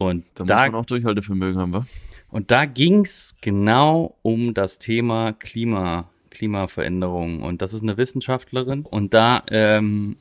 Und 0.00 0.24
Da, 0.34 0.44
da, 0.44 0.62
muss 0.62 0.72
man 0.72 0.80
auch 0.80 0.86
Durchhaltevermögen 0.86 1.60
haben, 1.60 1.74
wa? 1.74 1.84
und 2.30 2.50
da 2.50 2.64
ging's 2.64 3.36
genau 3.42 4.16
um 4.22 4.54
das 4.54 4.78
Thema 4.78 5.34
Klima, 5.34 6.08
Klimaveränderung. 6.30 7.42
Und 7.42 7.60
das 7.60 7.74
ist 7.74 7.82
eine 7.82 7.98
Wissenschaftlerin. 7.98 8.86
Und 8.86 9.12
da 9.12 9.42
ähm, 9.50 10.16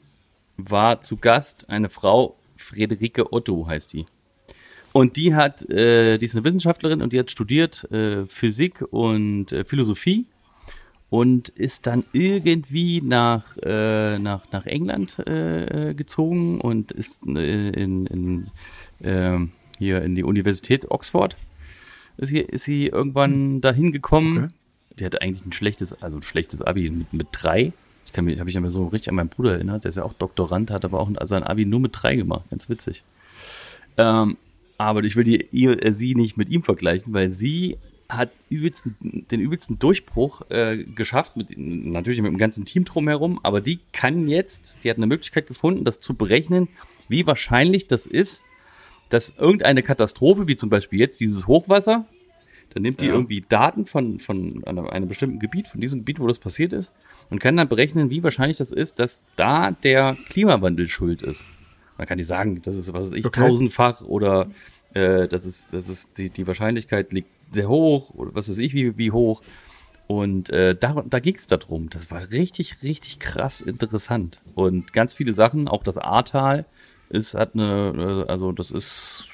war 0.58 1.00
zu 1.00 1.16
Gast 1.16 1.70
eine 1.70 1.88
Frau, 1.88 2.36
Friederike 2.58 3.32
Otto 3.32 3.68
heißt 3.68 3.94
die. 3.94 4.06
Und 4.92 5.16
die 5.16 5.34
hat, 5.34 5.70
äh, 5.70 6.18
die 6.18 6.26
ist 6.26 6.36
eine 6.36 6.44
Wissenschaftlerin 6.44 7.02
und 7.02 7.14
die 7.14 7.20
hat 7.20 7.32
studiert 7.32 7.90
äh, 7.90 8.26
Physik 8.26 8.84
und 8.92 9.54
äh, 9.54 9.64
Philosophie 9.64 10.26
und 11.10 11.48
ist 11.48 11.88
dann 11.88 12.04
irgendwie 12.12 13.00
nach, 13.00 13.56
äh, 13.64 14.20
nach, 14.20 14.52
nach 14.52 14.66
England 14.66 15.20
äh, 15.20 15.94
gezogen 15.96 16.60
und 16.60 16.92
ist 16.92 17.22
äh, 17.26 17.70
in, 17.70 18.08
in, 18.08 18.48
ähm, 19.02 19.52
hier 19.80 20.04
in 20.04 20.14
die 20.14 20.24
Universität 20.24 20.92
Oxford. 20.92 21.36
Ist, 22.18 22.30
hier, 22.30 22.48
ist 22.48 22.66
sie 22.66 22.88
irgendwann 22.88 23.62
dahin 23.62 23.92
gekommen. 23.92 24.38
Okay. 24.38 24.54
Die 25.00 25.06
hatte 25.06 25.22
eigentlich 25.22 25.46
ein 25.46 25.54
schlechtes, 25.54 26.00
also 26.04 26.18
ein 26.18 26.24
schlechtes 26.24 26.62
Abi 26.62 26.90
mit, 26.90 27.14
mit 27.14 27.28
drei. 27.32 27.74
Ich 28.06 28.14
kann 28.14 28.26
mich, 28.26 28.40
habe 28.40 28.50
ich 28.50 28.58
aber 28.58 28.70
so 28.70 28.88
richtig 28.88 29.10
an 29.10 29.16
meinen 29.16 29.30
Bruder 29.30 29.54
erinnert, 29.54 29.84
der 29.84 29.90
ist 29.90 29.96
ja 29.96 30.04
auch 30.04 30.14
Doktorand, 30.14 30.72
hat 30.72 30.84
aber 30.84 31.00
auch 31.00 31.10
sein 31.24 31.44
Abi 31.44 31.66
nur 31.66 31.80
mit 31.80 31.92
drei 31.94 32.16
gemacht. 32.16 32.44
Ganz 32.50 32.70
witzig. 32.70 33.04
Ähm, 33.98 34.38
aber 34.78 35.04
ich 35.04 35.16
will 35.16 35.24
die, 35.24 35.48
ihr, 35.52 35.84
äh, 35.86 35.94
sie 35.94 36.16
nicht 36.16 36.38
mit 36.38 36.50
ihm 36.50 36.64
vergleichen, 36.64 37.14
weil 37.14 37.30
sie 37.30 37.78
hat 38.10 38.32
übelsten, 38.50 38.96
den 39.00 39.40
übelsten 39.40 39.78
Durchbruch 39.78 40.42
äh, 40.50 40.84
geschafft, 40.84 41.38
mit, 41.38 41.56
natürlich 41.56 42.22
mit 42.22 42.32
dem 42.32 42.40
ganzen 42.40 42.66
Team 42.66 42.84
drumherum, 42.84 43.40
aber 43.44 43.62
die 43.62 43.80
kann 43.94 44.28
jetzt, 44.28 44.80
die 44.84 44.90
hat 44.90 44.98
eine 44.98 45.06
Möglichkeit 45.06 45.46
gefunden, 45.48 45.84
das 45.84 46.00
zu 46.00 46.16
berechnen, 46.16 46.68
wie 47.08 47.28
wahrscheinlich 47.28 47.88
das 47.88 48.08
ist, 48.08 48.42
dass 49.10 49.34
irgendeine 49.38 49.84
Katastrophe, 49.84 50.48
wie 50.48 50.56
zum 50.56 50.70
Beispiel 50.70 51.00
jetzt 51.00 51.20
dieses 51.20 51.48
Hochwasser, 51.48 52.06
dann 52.74 52.84
nimmt 52.84 53.02
die 53.02 53.08
Ja. 53.08 53.14
irgendwie 53.14 53.42
Daten 53.42 53.86
von, 53.86 54.20
von 54.20 54.64
einem, 54.66 55.08
bestimmten 55.08 55.40
Gebiet, 55.40 55.68
von 55.68 55.82
diesem 55.82 56.02
Gebiet, 56.02 56.20
wo 56.20 56.28
das 56.28 56.40
passiert 56.40 56.72
ist, 56.74 56.94
und 57.30 57.40
kann 57.40 57.58
dann 57.58 57.68
berechnen, 57.68 58.12
wie 58.12 58.24
wahrscheinlich 58.24 58.58
das 58.58 58.72
ist, 58.72 59.00
dass 59.00 59.22
da 59.36 59.72
der 59.72 60.18
Klimawandel 60.30 60.88
schuld 60.88 61.22
ist. 61.24 61.46
Man 61.98 62.08
kann 62.08 62.18
die 62.18 62.24
sagen, 62.24 62.62
das 62.62 62.76
ist, 62.76 62.94
was 62.94 63.08
weiß 63.12 63.18
ich, 63.18 63.26
Okay. 63.26 63.42
tausendfach 63.42 64.02
oder 64.02 64.50
äh, 64.94 65.28
das 65.28 65.46
ist, 65.46 65.74
das 65.74 65.90
ist 65.90 66.18
die, 66.18 66.30
die 66.30 66.48
Wahrscheinlichkeit 66.48 67.12
liegt 67.12 67.28
sehr 67.52 67.68
hoch 67.68 68.12
oder 68.12 68.34
was 68.36 68.50
weiß 68.50 68.60
ich, 68.60 68.74
wie, 68.74 68.98
wie 68.98 69.12
hoch. 69.12 69.42
Und 70.08 70.50
äh, 70.50 70.76
da, 70.76 71.04
da 71.08 71.20
ging 71.20 71.36
es 71.36 71.48
darum. 71.48 71.90
Das 71.90 72.10
war 72.10 72.32
richtig, 72.32 72.82
richtig 72.82 73.20
krass 73.20 73.62
interessant. 73.62 74.42
Und 74.56 74.94
ganz 74.94 75.14
viele 75.14 75.34
Sachen, 75.34 75.68
auch 75.68 75.84
das 75.84 75.98
Ahrtal, 75.98 76.66
ist, 77.10 77.34
hat 77.34 77.54
eine, 77.54 78.26
äh, 78.28 78.32
also 78.32 78.52
das 78.52 78.72
ist, 78.72 79.30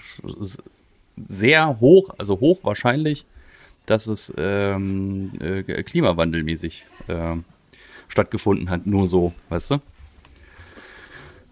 sehr 1.18 1.80
hoch, 1.80 2.10
also 2.18 2.40
hoch 2.40 2.60
wahrscheinlich, 2.64 3.26
dass 3.86 4.08
es 4.08 4.34
ähm, 4.38 5.32
äh, 5.40 5.84
klimawandelmäßig 5.84 6.86
ähm, 7.08 7.44
stattgefunden 8.08 8.70
hat. 8.70 8.86
Nur 8.86 9.08
so, 9.08 9.34
weißt 9.50 9.72
du? 9.72 9.76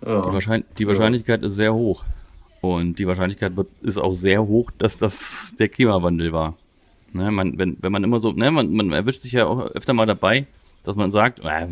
Die, 0.02 0.08
Wahrschein 0.08 0.66
die 0.78 0.88
Wahrscheinlichkeit 0.88 1.44
ist 1.44 1.56
sehr 1.56 1.74
hoch. 1.74 2.04
Und 2.60 3.00
die 3.00 3.08
Wahrscheinlichkeit 3.08 3.56
wird, 3.56 3.68
ist 3.82 3.98
auch 3.98 4.14
sehr 4.14 4.44
hoch, 4.46 4.72
dass 4.78 4.98
das 4.98 5.56
der 5.58 5.70
Klimawandel 5.70 6.34
war. 6.34 6.58
Ne, 7.14 7.30
man, 7.30 7.58
wenn, 7.60 7.78
wenn 7.82 7.92
man 7.92 8.04
immer 8.04 8.20
so, 8.20 8.32
ne, 8.32 8.50
man, 8.50 8.74
man 8.74 8.92
erwischt 8.92 9.22
sich 9.22 9.34
ja 9.34 9.46
auch 9.46 9.68
öfter 9.68 9.94
mal 9.94 10.06
dabei, 10.08 10.48
dass 10.84 10.96
man 10.96 11.12
sagt, 11.12 11.40
äh, 11.42 11.68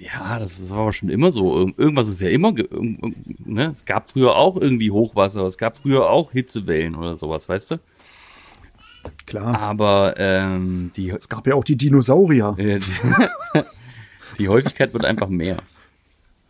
ja, 0.00 0.38
das, 0.38 0.58
das 0.58 0.70
war 0.70 0.78
aber 0.80 0.92
schon 0.92 1.10
immer 1.10 1.30
so. 1.30 1.54
Irg- 1.56 1.78
Irgendwas 1.78 2.08
ist 2.08 2.20
ja 2.20 2.30
immer, 2.30 2.52
ne? 2.52 3.70
es 3.72 3.84
gab 3.84 4.10
früher 4.10 4.36
auch 4.36 4.56
irgendwie 4.60 4.90
Hochwasser, 4.90 5.44
es 5.44 5.58
gab 5.58 5.76
früher 5.76 6.08
auch 6.08 6.32
Hitzewellen 6.32 6.94
oder 6.94 7.14
sowas, 7.16 7.48
weißt 7.48 7.72
du? 7.72 7.80
Klar. 9.26 9.58
Aber 9.60 10.14
ähm, 10.16 10.90
die, 10.96 11.10
Es 11.10 11.28
gab 11.28 11.46
ja 11.46 11.54
auch 11.54 11.64
die 11.64 11.76
Dinosaurier. 11.76 12.54
äh, 12.58 12.78
die, 12.78 13.60
die 14.38 14.48
Häufigkeit 14.48 14.92
wird 14.94 15.04
einfach 15.04 15.28
mehr. 15.28 15.58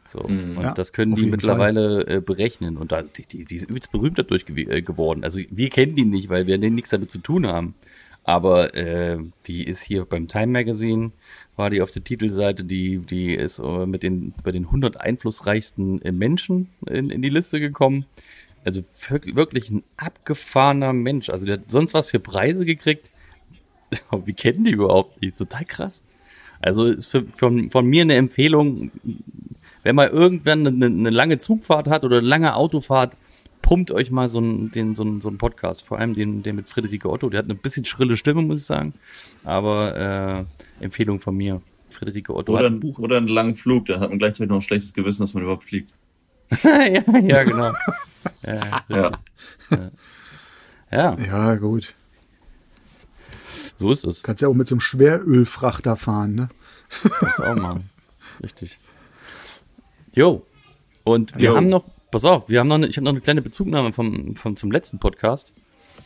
So. 0.06 0.21
Und 0.21 0.61
Ja, 0.62 0.73
das 0.73 0.92
können 0.92 1.16
die 1.16 1.26
mittlerweile 1.26 2.06
äh, 2.06 2.21
berechnen. 2.21 2.76
Und 2.76 2.92
da, 2.92 3.02
die, 3.02 3.23
die, 3.26 3.44
die 3.44 3.56
ist 3.56 3.68
übelst 3.68 3.90
berühmt 3.90 4.18
dadurch 4.18 4.44
äh, 4.49 4.83
geworden. 4.83 5.25
Also 5.25 5.40
wir 5.50 5.68
kennen 5.71 5.97
die 5.97 6.04
nicht, 6.04 6.28
weil 6.28 6.47
wir 6.47 6.56
denen 6.59 6.76
nichts 6.76 6.90
damit 6.90 7.11
zu 7.11 7.18
tun 7.18 7.47
haben. 7.47 7.75
Aber 8.24 8.74
äh, 8.74 9.18
die 9.46 9.64
ist 9.64 9.82
hier 9.82 10.06
beim 10.06 10.28
Time 10.28 10.46
Magazine, 10.48 11.12
war 11.56 11.68
die 11.68 11.82
auf 11.82 11.90
der 11.90 12.02
Titelseite, 12.02 12.64
die, 12.64 12.98
die 12.98 13.34
ist 13.34 13.58
äh, 13.58 13.86
mit 13.86 14.02
den, 14.02 14.34
bei 14.42 14.50
den 14.50 14.64
100 14.64 15.00
einflussreichsten 15.00 16.00
äh, 16.02 16.10
Menschen 16.10 16.70
in, 16.86 17.10
in 17.10 17.20
die 17.20 17.28
Liste 17.28 17.60
gekommen. 17.60 18.06
Also 18.64 18.82
wirklich, 19.10 19.70
ein 19.70 19.84
abgefahrener 19.98 20.94
Mensch. 20.94 21.28
Also 21.28 21.44
der 21.44 21.58
hat 21.58 21.70
sonst 21.70 21.92
was 21.92 22.10
für 22.10 22.18
Preise 22.18 22.64
gekriegt. 22.64 23.12
Wie 24.24 24.32
kennen 24.32 24.64
die 24.64 24.70
überhaupt 24.70 25.20
nicht? 25.20 25.32
Ist 25.32 25.38
total 25.38 25.66
krass. 25.66 26.02
Also 26.62 26.86
ist 26.86 27.08
für, 27.08 27.26
von, 27.34 27.70
von 27.70 27.86
mir 27.86 28.02
eine 28.02 28.14
Empfehlung, 28.14 28.90
wenn 29.82 29.94
man 29.94 30.08
irgendwann 30.08 30.66
eine, 30.66 30.86
eine 30.86 31.10
lange 31.10 31.36
Zugfahrt 31.36 31.88
hat 31.88 32.04
oder 32.04 32.18
eine 32.18 32.26
lange 32.26 32.56
Autofahrt, 32.56 33.14
pumpt 33.64 33.90
euch 33.90 34.11
mal 34.11 34.28
so 34.28 34.38
einen, 34.38 34.71
den, 34.71 34.94
so 34.94 35.02
einen, 35.02 35.21
so 35.23 35.28
einen 35.28 35.38
Podcast. 35.38 35.83
Vor 35.85 35.99
allem 35.99 36.14
den, 36.14 36.42
den 36.42 36.56
mit 36.56 36.68
Friederike 36.68 37.09
Otto. 37.09 37.30
Der 37.30 37.38
hat 37.38 37.47
eine 37.47 37.54
bisschen 37.54 37.85
schrille 37.87 38.16
Stimme, 38.16 38.42
muss 38.42 38.61
ich 38.61 38.66
sagen. 38.66 38.92
Aber 39.42 40.47
äh, 40.80 40.85
Empfehlung 40.85 41.18
von 41.18 41.35
mir. 41.37 41.62
Friederike 41.88 42.35
Otto 42.35 42.52
Oder, 42.54 42.66
ein 42.66 42.80
Buch. 42.80 42.99
oder 42.99 43.16
einen 43.16 43.28
langen 43.28 43.54
Flug, 43.54 43.87
dann 43.87 44.00
hat 44.00 44.11
man 44.11 44.18
gleichzeitig 44.18 44.50
noch 44.50 44.56
ein 44.56 44.62
schlechtes 44.62 44.92
Gewissen, 44.94 45.23
dass 45.23 45.33
man 45.33 45.44
überhaupt 45.44 45.64
fliegt. 45.64 45.90
ja, 46.62 46.85
ja, 47.21 47.44
genau. 47.44 47.73
Ja, 48.47 48.83
Ja. 48.88 49.11
ja, 50.90 51.16
Ja, 51.18 51.54
gut. 51.56 51.94
so 53.76 53.90
ist 53.90 54.04
es. 54.04 54.23
Kannst 54.23 54.42
ja 54.42 54.49
auch 54.49 54.54
mit 54.54 54.66
so 54.68 54.75
einem 54.75 54.80
Schwerölfrachter 54.80 55.97
fahren, 55.97 56.33
ne? 56.33 56.49
Kannst 57.21 57.38
du 57.38 57.42
auch 57.44 57.56
machen. 57.56 57.88
Richtig. 58.42 58.78
Jo. 60.12 60.44
Und 61.04 61.37
wir 61.37 61.50
Jo. 61.50 61.56
haben 61.56 61.68
noch, 61.68 61.85
pass 62.14 62.25
auf, 62.25 62.49
wir 62.49 62.61
haben 62.61 62.68
noch 62.68 62.76
eine, 62.76 62.87
ich 62.87 62.97
habe 62.97 63.04
noch 63.04 63.11
eine 63.12 63.21
kleine 63.21 63.42
Bezugnahme 63.42 63.92
vom, 63.92 64.37
vom, 64.37 64.54
zum 64.56 64.71
letzten 64.71 65.00
Podcast, 65.00 65.52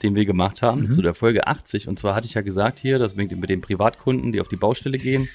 den 0.03 0.15
wir 0.15 0.25
gemacht 0.25 0.63
haben, 0.63 0.91
zu 0.91 1.03
der 1.03 1.13
Folge 1.13 1.47
80. 1.47 1.87
Und 1.87 1.99
zwar 1.99 2.15
hatte 2.15 2.27
ich 2.27 2.33
ja 2.35 2.41
gesagt 2.41 2.79
hier, 2.79 2.99
dass 2.99 3.15
mit, 3.15 3.31
mit 3.39 3.51
den 3.51 3.61
Privatkunden, 3.61 4.33
die 4.33 4.41
auf 4.41 4.49
die 4.49 4.57
Baustelle 4.57 4.97
gehen, 4.97 5.29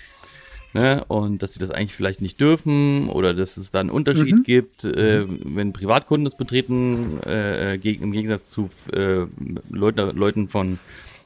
ne, 0.73 1.03
und 1.09 1.43
dass 1.43 1.53
sie 1.53 1.59
das 1.59 1.69
eigentlich 1.69 1.93
vielleicht 1.93 2.21
nicht 2.21 2.41
dürfen 2.41 3.07
oder 3.09 3.35
dass 3.35 3.57
es 3.57 3.69
da 3.69 3.81
einen 3.81 3.91
Unterschied 3.91 4.43
gibt, 4.45 4.83
äh, 4.85 5.25
wenn 5.27 5.73
Privatkunden 5.73 6.25
das 6.25 6.35
betreten, 6.37 7.19
äh, 7.23 7.77
geg- 7.79 8.01
im 8.01 8.11
Gegensatz 8.11 8.49
zu 8.49 8.67
äh, 8.93 9.27
Leute, 9.69 10.11
Leuten 10.15 10.47
von, 10.47 10.79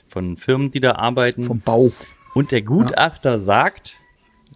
von 0.10 0.36
Firmen, 0.36 0.72
die 0.72 0.82
da 0.82 0.96
arbeiten. 0.96 1.44
Vom 1.44 1.62
Bau. 1.62 1.92
Und 2.34 2.52
der 2.52 2.64
Gutachter 2.64 3.38
sagt, 3.38 3.98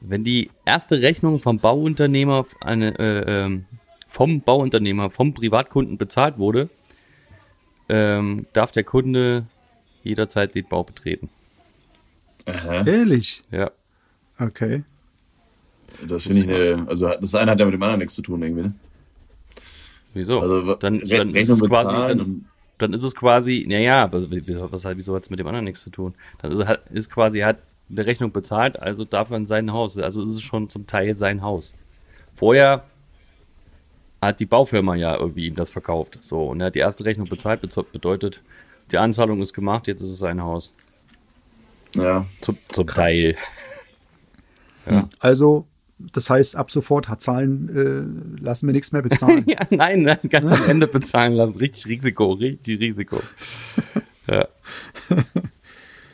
wenn 0.01 0.25
die 0.25 0.49
erste 0.65 1.01
Rechnung 1.01 1.39
vom 1.39 1.59
Bauunternehmer 1.59 2.43
eine, 2.59 2.99
äh, 2.99 3.45
ähm, 3.45 3.65
vom 4.11 4.41
Bauunternehmer, 4.41 5.09
vom 5.09 5.33
Privatkunden 5.33 5.97
bezahlt 5.97 6.37
wurde, 6.37 6.69
ähm, 7.87 8.45
darf 8.51 8.73
der 8.73 8.83
Kunde 8.83 9.45
jederzeit 10.03 10.53
den 10.53 10.65
Bau 10.67 10.83
betreten. 10.83 11.29
Aha. 12.45 12.85
Ehrlich? 12.85 13.41
Ja. 13.51 13.71
Okay. 14.37 14.83
Das 16.07 16.23
finde 16.23 16.41
ich 16.41 16.47
eine, 16.75 16.87
also 16.89 17.07
hat- 17.07 17.23
das 17.23 17.35
eine 17.35 17.51
hat 17.51 17.59
ja 17.59 17.65
mit 17.65 17.73
dem 17.73 17.83
anderen 17.83 17.99
nichts 17.99 18.15
zu 18.15 18.21
tun 18.21 18.41
irgendwie, 18.43 18.63
ne? 18.63 18.73
Wieso? 20.13 20.39
Also 20.41 20.75
dann, 20.75 20.97
Re 20.97 21.17
dann 21.17 21.33
ist 21.35 21.47
es 21.49 21.61
quasi, 21.61 21.93
dann, 21.93 22.45
dann 22.79 22.93
ist 22.93 23.03
es 23.03 23.15
quasi, 23.15 23.65
naja, 23.69 24.11
was, 24.11 24.29
wieso- 24.29 24.69
was, 24.71 24.83
wieso 24.97 25.15
hat 25.15 25.23
es 25.23 25.29
mit 25.29 25.39
dem 25.39 25.47
anderen 25.47 25.63
nichts 25.65 25.83
zu 25.83 25.89
tun? 25.89 26.15
Dann 26.41 26.51
ist, 26.51 26.57
es 26.59 26.67
halt- 26.67 26.81
ist 26.89 27.09
quasi, 27.09 27.39
er 27.39 27.47
hat 27.47 27.59
eine 27.89 28.05
Rechnung 28.05 28.31
bezahlt, 28.33 28.77
also 28.77 29.05
darf 29.05 29.31
er 29.31 29.37
in 29.37 29.45
sein 29.45 29.71
Haus. 29.71 29.97
Also 29.97 30.21
ist 30.21 30.31
es 30.31 30.41
schon 30.41 30.67
zum 30.69 30.85
Teil 30.85 31.13
sein 31.15 31.41
Haus. 31.41 31.75
Vorher 32.35 32.83
hat 34.21 34.39
die 34.39 34.45
Baufirma 34.45 34.95
ja 34.95 35.17
irgendwie 35.17 35.47
ihm 35.47 35.55
das 35.55 35.71
verkauft. 35.71 36.17
So, 36.21 36.45
und 36.45 36.61
er 36.61 36.67
hat 36.67 36.75
die 36.75 36.79
erste 36.79 37.05
Rechnung 37.05 37.27
bezahlt, 37.27 37.61
bedeutet, 37.91 38.41
die 38.91 38.97
Anzahlung 38.97 39.41
ist 39.41 39.53
gemacht, 39.53 39.87
jetzt 39.87 40.01
ist 40.01 40.09
es 40.09 40.19
sein 40.19 40.41
Haus. 40.41 40.73
Ja. 41.95 42.25
Zum, 42.41 42.57
zum 42.69 42.87
Teil. 42.87 43.35
Also, 45.19 45.67
das 45.97 46.29
heißt, 46.29 46.55
ab 46.55 46.71
sofort 46.71 47.07
hat 47.09 47.21
Zahlen, 47.21 48.37
äh, 48.39 48.41
lassen 48.43 48.67
wir 48.67 48.73
nichts 48.73 48.91
mehr 48.91 49.01
bezahlen. 49.01 49.43
ja, 49.47 49.59
nein, 49.69 50.03
nein, 50.03 50.19
ganz 50.29 50.51
am 50.51 50.63
Ende 50.67 50.87
bezahlen 50.87 51.33
lassen. 51.33 51.57
Richtig 51.57 51.85
Risiko, 51.87 52.33
richtig 52.33 52.79
Risiko. 52.79 53.21
Ja. 54.27 54.47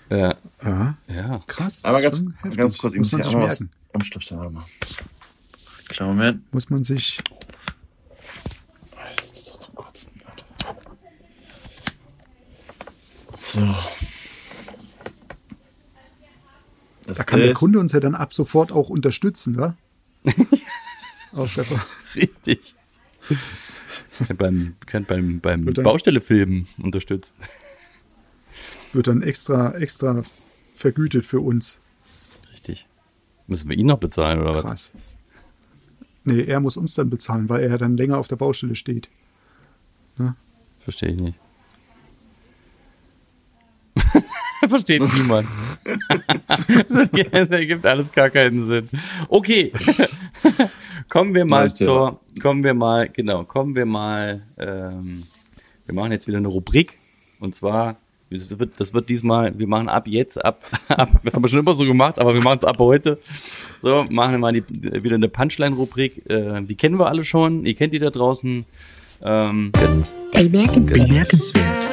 Ja, 0.10 0.38
ja, 0.64 0.98
ja. 1.10 1.44
krass. 1.48 1.84
Aber 1.84 2.02
ganz, 2.02 2.24
ganz 2.56 2.78
kurz, 2.78 2.94
ich 2.94 3.00
muss 3.00 3.12
muss 3.12 3.24
man 3.24 3.24
sich 3.24 3.36
merken. 3.36 3.70
am 3.94 4.02
Stöpsel, 4.04 4.38
warte 4.38 4.54
mal. 4.54 4.64
Kleinen 5.90 6.16
Moment. 6.16 6.54
Muss 6.54 6.70
man 6.70 6.84
sich. 6.84 7.18
Das 9.18 9.30
ist 9.32 9.50
doch 9.50 9.60
zum 9.60 9.76
Kotzen. 9.76 10.22
Warte. 10.24 10.46
So. 13.58 13.76
Das 17.08 17.18
Da 17.18 17.24
kann 17.24 17.40
der 17.40 17.54
Kunde 17.54 17.80
uns 17.80 17.92
ja 17.94 18.00
dann 18.00 18.14
ab 18.16 18.34
sofort 18.34 18.72
auch 18.72 18.90
unterstützen, 18.90 19.58
wa? 19.58 19.76
Richtig. 22.16 22.76
Kann 24.28 24.38
beim, 24.38 24.76
kann 24.86 25.06
beim, 25.06 25.40
beim 25.40 25.66
Wird 25.66 25.78
dann- 25.78 25.84
Baustelle-Filmen 25.86 26.68
unterstützen. 26.82 27.36
wird 28.94 29.08
dann 29.08 29.22
extra, 29.22 29.74
extra 29.76 30.24
vergütet 30.76 31.26
für 31.26 31.40
uns. 31.40 31.80
Richtig. 32.52 32.86
Müssen 33.48 33.70
wir 33.70 33.78
ihn 33.78 33.86
noch 33.88 34.00
bezahlen 34.00 34.40
oder 34.42 34.54
was? 34.56 34.62
Krass. 34.64 34.92
Nee, 36.26 36.42
er 36.44 36.60
muss 36.60 36.76
uns 36.78 36.94
dann 36.94 37.10
bezahlen, 37.10 37.48
weil 37.50 37.64
er 37.64 37.70
ja 37.72 37.78
dann 37.78 37.96
länger 37.96 38.18
auf 38.18 38.28
der 38.28 38.36
Baustelle 38.36 38.76
steht. 38.76 39.10
Verstehe 40.82 41.10
ich 41.10 41.20
nicht. 41.22 41.40
Versteht 44.70 45.02
niemand. 45.02 45.48
das 47.32 47.50
ergibt 47.52 47.86
alles 47.86 48.12
gar 48.12 48.30
keinen 48.30 48.66
Sinn. 48.66 48.90
Okay. 49.30 49.72
kommen 51.10 51.34
wir 51.34 51.46
mal 51.46 51.70
Thema. 51.70 51.76
zur, 51.76 52.20
kommen 52.42 52.64
wir 52.64 52.74
mal, 52.74 53.10
genau, 53.10 53.44
kommen 53.44 53.76
wir 53.76 53.86
mal, 53.86 54.42
ähm, 54.58 55.24
wir 55.86 55.96
machen 55.96 56.12
jetzt 56.12 56.28
wieder 56.28 56.38
eine 56.38 56.48
Rubrik. 56.48 56.94
Und 57.40 57.56
zwar, 57.56 57.98
das 58.30 58.58
wird, 58.60 58.74
das 58.78 58.94
wird 58.94 59.10
diesmal, 59.10 59.58
wir 59.58 59.68
machen 59.68 59.90
ab 59.90 60.08
jetzt, 60.08 60.44
ab, 60.44 60.62
ab, 60.90 61.10
das 61.24 61.36
haben 61.36 61.44
wir 61.44 61.50
schon 61.50 61.60
immer 61.60 61.74
so 61.74 61.86
gemacht, 61.86 62.20
aber 62.20 62.34
wir 62.34 62.42
machen 62.42 62.58
es 62.58 62.64
ab 62.64 62.78
heute. 62.80 63.20
So, 63.80 64.06
machen 64.10 64.34
wir 64.34 64.40
mal 64.40 64.54
die, 64.54 64.64
wieder 65.04 65.16
eine 65.16 65.30
Punchline-Rubrik. 65.30 66.30
Äh, 66.30 66.62
die 66.64 66.76
kennen 66.76 67.00
wir 67.00 67.08
alle 67.08 67.24
schon, 67.24 67.66
ihr 67.66 67.76
kennt 67.76 67.94
die 67.94 68.00
da 68.00 68.10
draußen. 68.10 68.66
Ähm, 69.24 69.72
Bemerkenswert. 70.34 71.08
Bemerkenswert. 71.08 71.88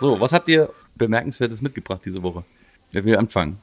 So, 0.00 0.18
was 0.18 0.32
habt 0.32 0.48
ihr 0.48 0.72
Bemerkenswertes 0.96 1.60
mitgebracht 1.60 2.00
diese 2.06 2.22
Woche? 2.22 2.42
Wer 2.90 3.04
will 3.04 3.16
anfangen? 3.16 3.58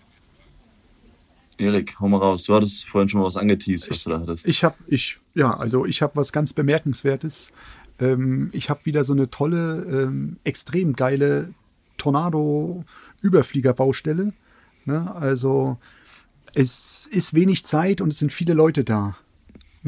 Erik, 1.57 1.99
hau 1.99 2.07
mal 2.07 2.19
raus. 2.19 2.43
Du 2.43 2.53
hattest 2.53 2.87
vorhin 2.87 3.09
schon 3.09 3.21
mal 3.21 3.25
was 3.25 3.37
angeteased, 3.37 3.89
was 3.89 4.03
du 4.03 4.11
da 4.11 4.19
hattest. 4.19 4.47
Ich 4.47 4.63
habe, 4.63 4.75
ich, 4.85 5.17
ja, 5.33 5.57
also 5.57 5.87
ich 5.87 6.03
habe 6.03 6.15
was 6.15 6.31
ganz 6.31 6.53
Bemerkenswertes. 6.53 7.53
Ähm, 7.99 8.51
ich 8.53 8.69
habe 8.69 8.85
wieder 8.85 9.03
so 9.03 9.13
eine 9.13 9.31
tolle, 9.31 9.83
ähm, 9.89 10.37
extrem 10.43 10.93
geile 10.93 11.55
Tornado-Überfliegerbaustelle. 11.97 14.31
Ne? 14.85 15.15
Also 15.15 15.79
es 16.53 17.07
ist 17.09 17.33
wenig 17.33 17.65
Zeit 17.65 17.99
und 17.99 18.13
es 18.13 18.19
sind 18.19 18.31
viele 18.31 18.53
Leute 18.53 18.83
da. 18.83 19.17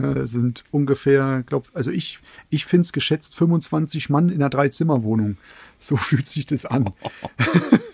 Ne? 0.01 0.27
Sind 0.27 0.63
ungefähr, 0.72 1.44
glaub, 1.46 1.70
also 1.74 1.91
ich, 1.91 2.20
ich 2.50 2.65
finde 2.65 2.86
es 2.86 2.94
geschätzt 2.94 3.36
25 3.36 4.10
Mann 4.10 4.29
in 4.29 4.36
einer 4.36 4.50
Dreizimmerwohnung. 4.50 5.38
So 5.82 5.96
fühlt 5.96 6.27
sich 6.27 6.46
das 6.46 6.65
an. 6.65 6.91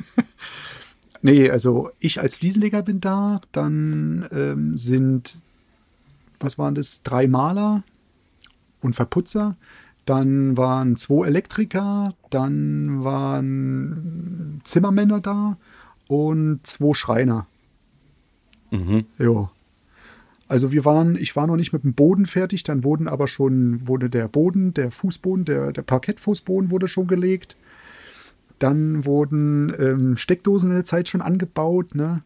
Nee, 1.25 1.49
also 1.49 1.89
ich 1.99 2.21
als 2.21 2.35
Fliesenleger 2.35 2.83
bin 2.83 3.01
da, 3.01 3.41
dann 3.51 4.29
ähm, 4.31 4.77
sind, 4.77 5.37
was 6.39 6.59
waren 6.59 6.75
das, 6.75 7.01
drei 7.01 7.27
Maler 7.27 7.81
und 8.81 8.95
Verputzer, 8.95 9.55
dann 10.05 10.55
waren 10.55 10.97
zwei 10.97 11.25
Elektriker, 11.25 12.13
dann 12.29 13.03
waren 13.03 14.61
Zimmermänner 14.65 15.19
da 15.19 15.57
und 16.07 16.59
zwei 16.61 16.93
Schreiner. 16.93 17.47
Mhm. 18.69 19.05
Ja. 19.17 19.49
Also 20.47 20.71
wir 20.71 20.85
waren, 20.85 21.15
ich 21.15 21.35
war 21.35 21.47
noch 21.47 21.55
nicht 21.55 21.73
mit 21.73 21.83
dem 21.83 21.93
Boden 21.93 22.25
fertig, 22.25 22.63
dann 22.63 22.83
wurden 22.83 23.07
aber 23.07 23.27
schon, 23.27 23.87
wurde 23.87 24.09
der 24.09 24.27
Boden, 24.27 24.73
der 24.73 24.91
Fußboden, 24.91 25.45
der, 25.45 25.71
der 25.71 25.81
Parkettfußboden 25.81 26.69
wurde 26.69 26.87
schon 26.87 27.07
gelegt. 27.07 27.57
Dann 28.59 29.05
wurden 29.05 29.73
ähm, 29.79 30.15
Steckdosen 30.15 30.69
in 30.69 30.75
der 30.75 30.85
Zeit 30.85 31.09
schon 31.09 31.21
angebaut. 31.21 31.93
Ne? 31.93 32.21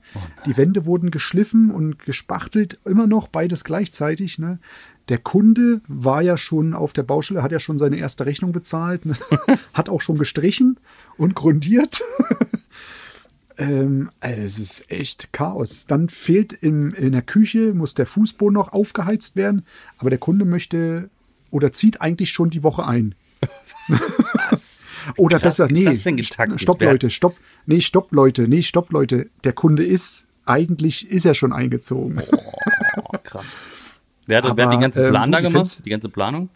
Die 0.46 0.58
Wände 0.58 0.86
wurden 0.86 1.10
geschliffen 1.10 1.72
und 1.72 1.98
gespachtelt, 2.00 2.78
immer 2.86 3.08
noch 3.08 3.30
beides 3.30 3.64
gleichzeitig. 3.64 4.38
Ne? 4.38 4.60
Der 5.08 5.18
Kunde 5.18 5.82
war 5.88 6.22
ja 6.22 6.38
schon 6.38 6.76
auf 6.76 6.94
der 6.94 7.04
Baustelle, 7.04 7.42
hat 7.42 7.52
ja 7.52 7.60
schon 7.60 7.80
seine 7.80 7.98
erste 7.98 8.28
Rechnung 8.28 8.52
bezahlt, 8.52 9.08
ne? 9.08 9.16
hat 9.74 9.90
auch 9.90 10.02
schon 10.02 10.20
gestrichen 10.20 10.78
und 11.18 11.34
grundiert. 11.34 12.04
Ähm, 13.60 14.10
also 14.22 14.42
es 14.42 14.58
ist 14.58 14.90
echt 14.90 15.34
Chaos. 15.34 15.86
Dann 15.86 16.08
fehlt 16.10 16.54
im, 16.54 16.92
in 16.94 17.12
der 17.12 17.22
Küche, 17.22 17.74
muss 17.74 17.94
der 17.94 18.06
Fußboden 18.06 18.54
noch 18.54 18.72
aufgeheizt 18.72 19.36
werden, 19.36 19.64
aber 19.98 20.10
der 20.10 20.20
Kunde 20.20 20.46
möchte 20.46 21.10
oder 21.52 21.72
zieht 21.72 22.00
eigentlich 22.02 22.32
schon 22.32 22.50
die 22.50 22.64
Woche 22.64 22.88
ein. 22.88 23.16
Was? 24.50 24.86
Oder 25.18 25.38
Krass, 25.40 25.58
besser, 25.58 25.66
ist 25.66 25.72
nee, 25.72 25.86
das 25.86 26.04
denn 26.04 26.22
stopp 26.22 26.82
Wer- 26.82 26.92
Leute, 26.92 27.10
stopp, 27.10 27.38
nee, 27.66 27.80
stopp 27.80 28.12
Leute, 28.12 28.48
nee, 28.50 28.62
stopp 28.62 28.92
Leute. 28.92 29.30
Der 29.46 29.54
Kunde 29.54 29.84
ist, 29.86 30.28
eigentlich 30.46 31.10
ist 31.10 31.26
er 31.26 31.34
schon 31.34 31.54
eingezogen. 31.54 32.22
Oh, 32.98 33.18
krass. 33.24 33.60
Wer 34.26 34.44
hat, 34.44 34.44
wer 34.44 34.50
hat 34.52 34.60
Aber, 34.60 34.72
den 34.72 34.82
ganzen 34.82 35.04
ähm, 35.06 35.10
Plan 35.12 35.32
gut, 35.32 35.34
da 35.34 35.40
gemacht? 35.40 35.86
Die 35.86 35.90
ganze 35.90 36.10
Planung? 36.10 36.50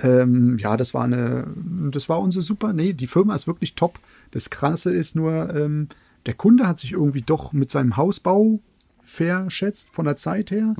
Ähm, 0.00 0.58
ja, 0.58 0.76
das 0.76 0.92
war 0.92 1.04
eine, 1.04 1.46
das 1.92 2.08
war 2.08 2.20
unsere 2.20 2.42
super. 2.42 2.72
Nee, 2.72 2.92
die 2.92 3.06
Firma 3.06 3.34
ist 3.34 3.46
wirklich 3.46 3.74
top. 3.74 3.98
Das 4.30 4.50
Krasse 4.50 4.92
ist 4.92 5.16
nur, 5.16 5.54
ähm, 5.54 5.88
der 6.26 6.34
Kunde 6.34 6.66
hat 6.66 6.80
sich 6.80 6.92
irgendwie 6.92 7.22
doch 7.22 7.52
mit 7.52 7.70
seinem 7.70 7.96
Hausbau 7.96 8.60
verschätzt 9.02 9.90
von 9.92 10.04
der 10.06 10.16
Zeit 10.16 10.50
her. 10.50 10.74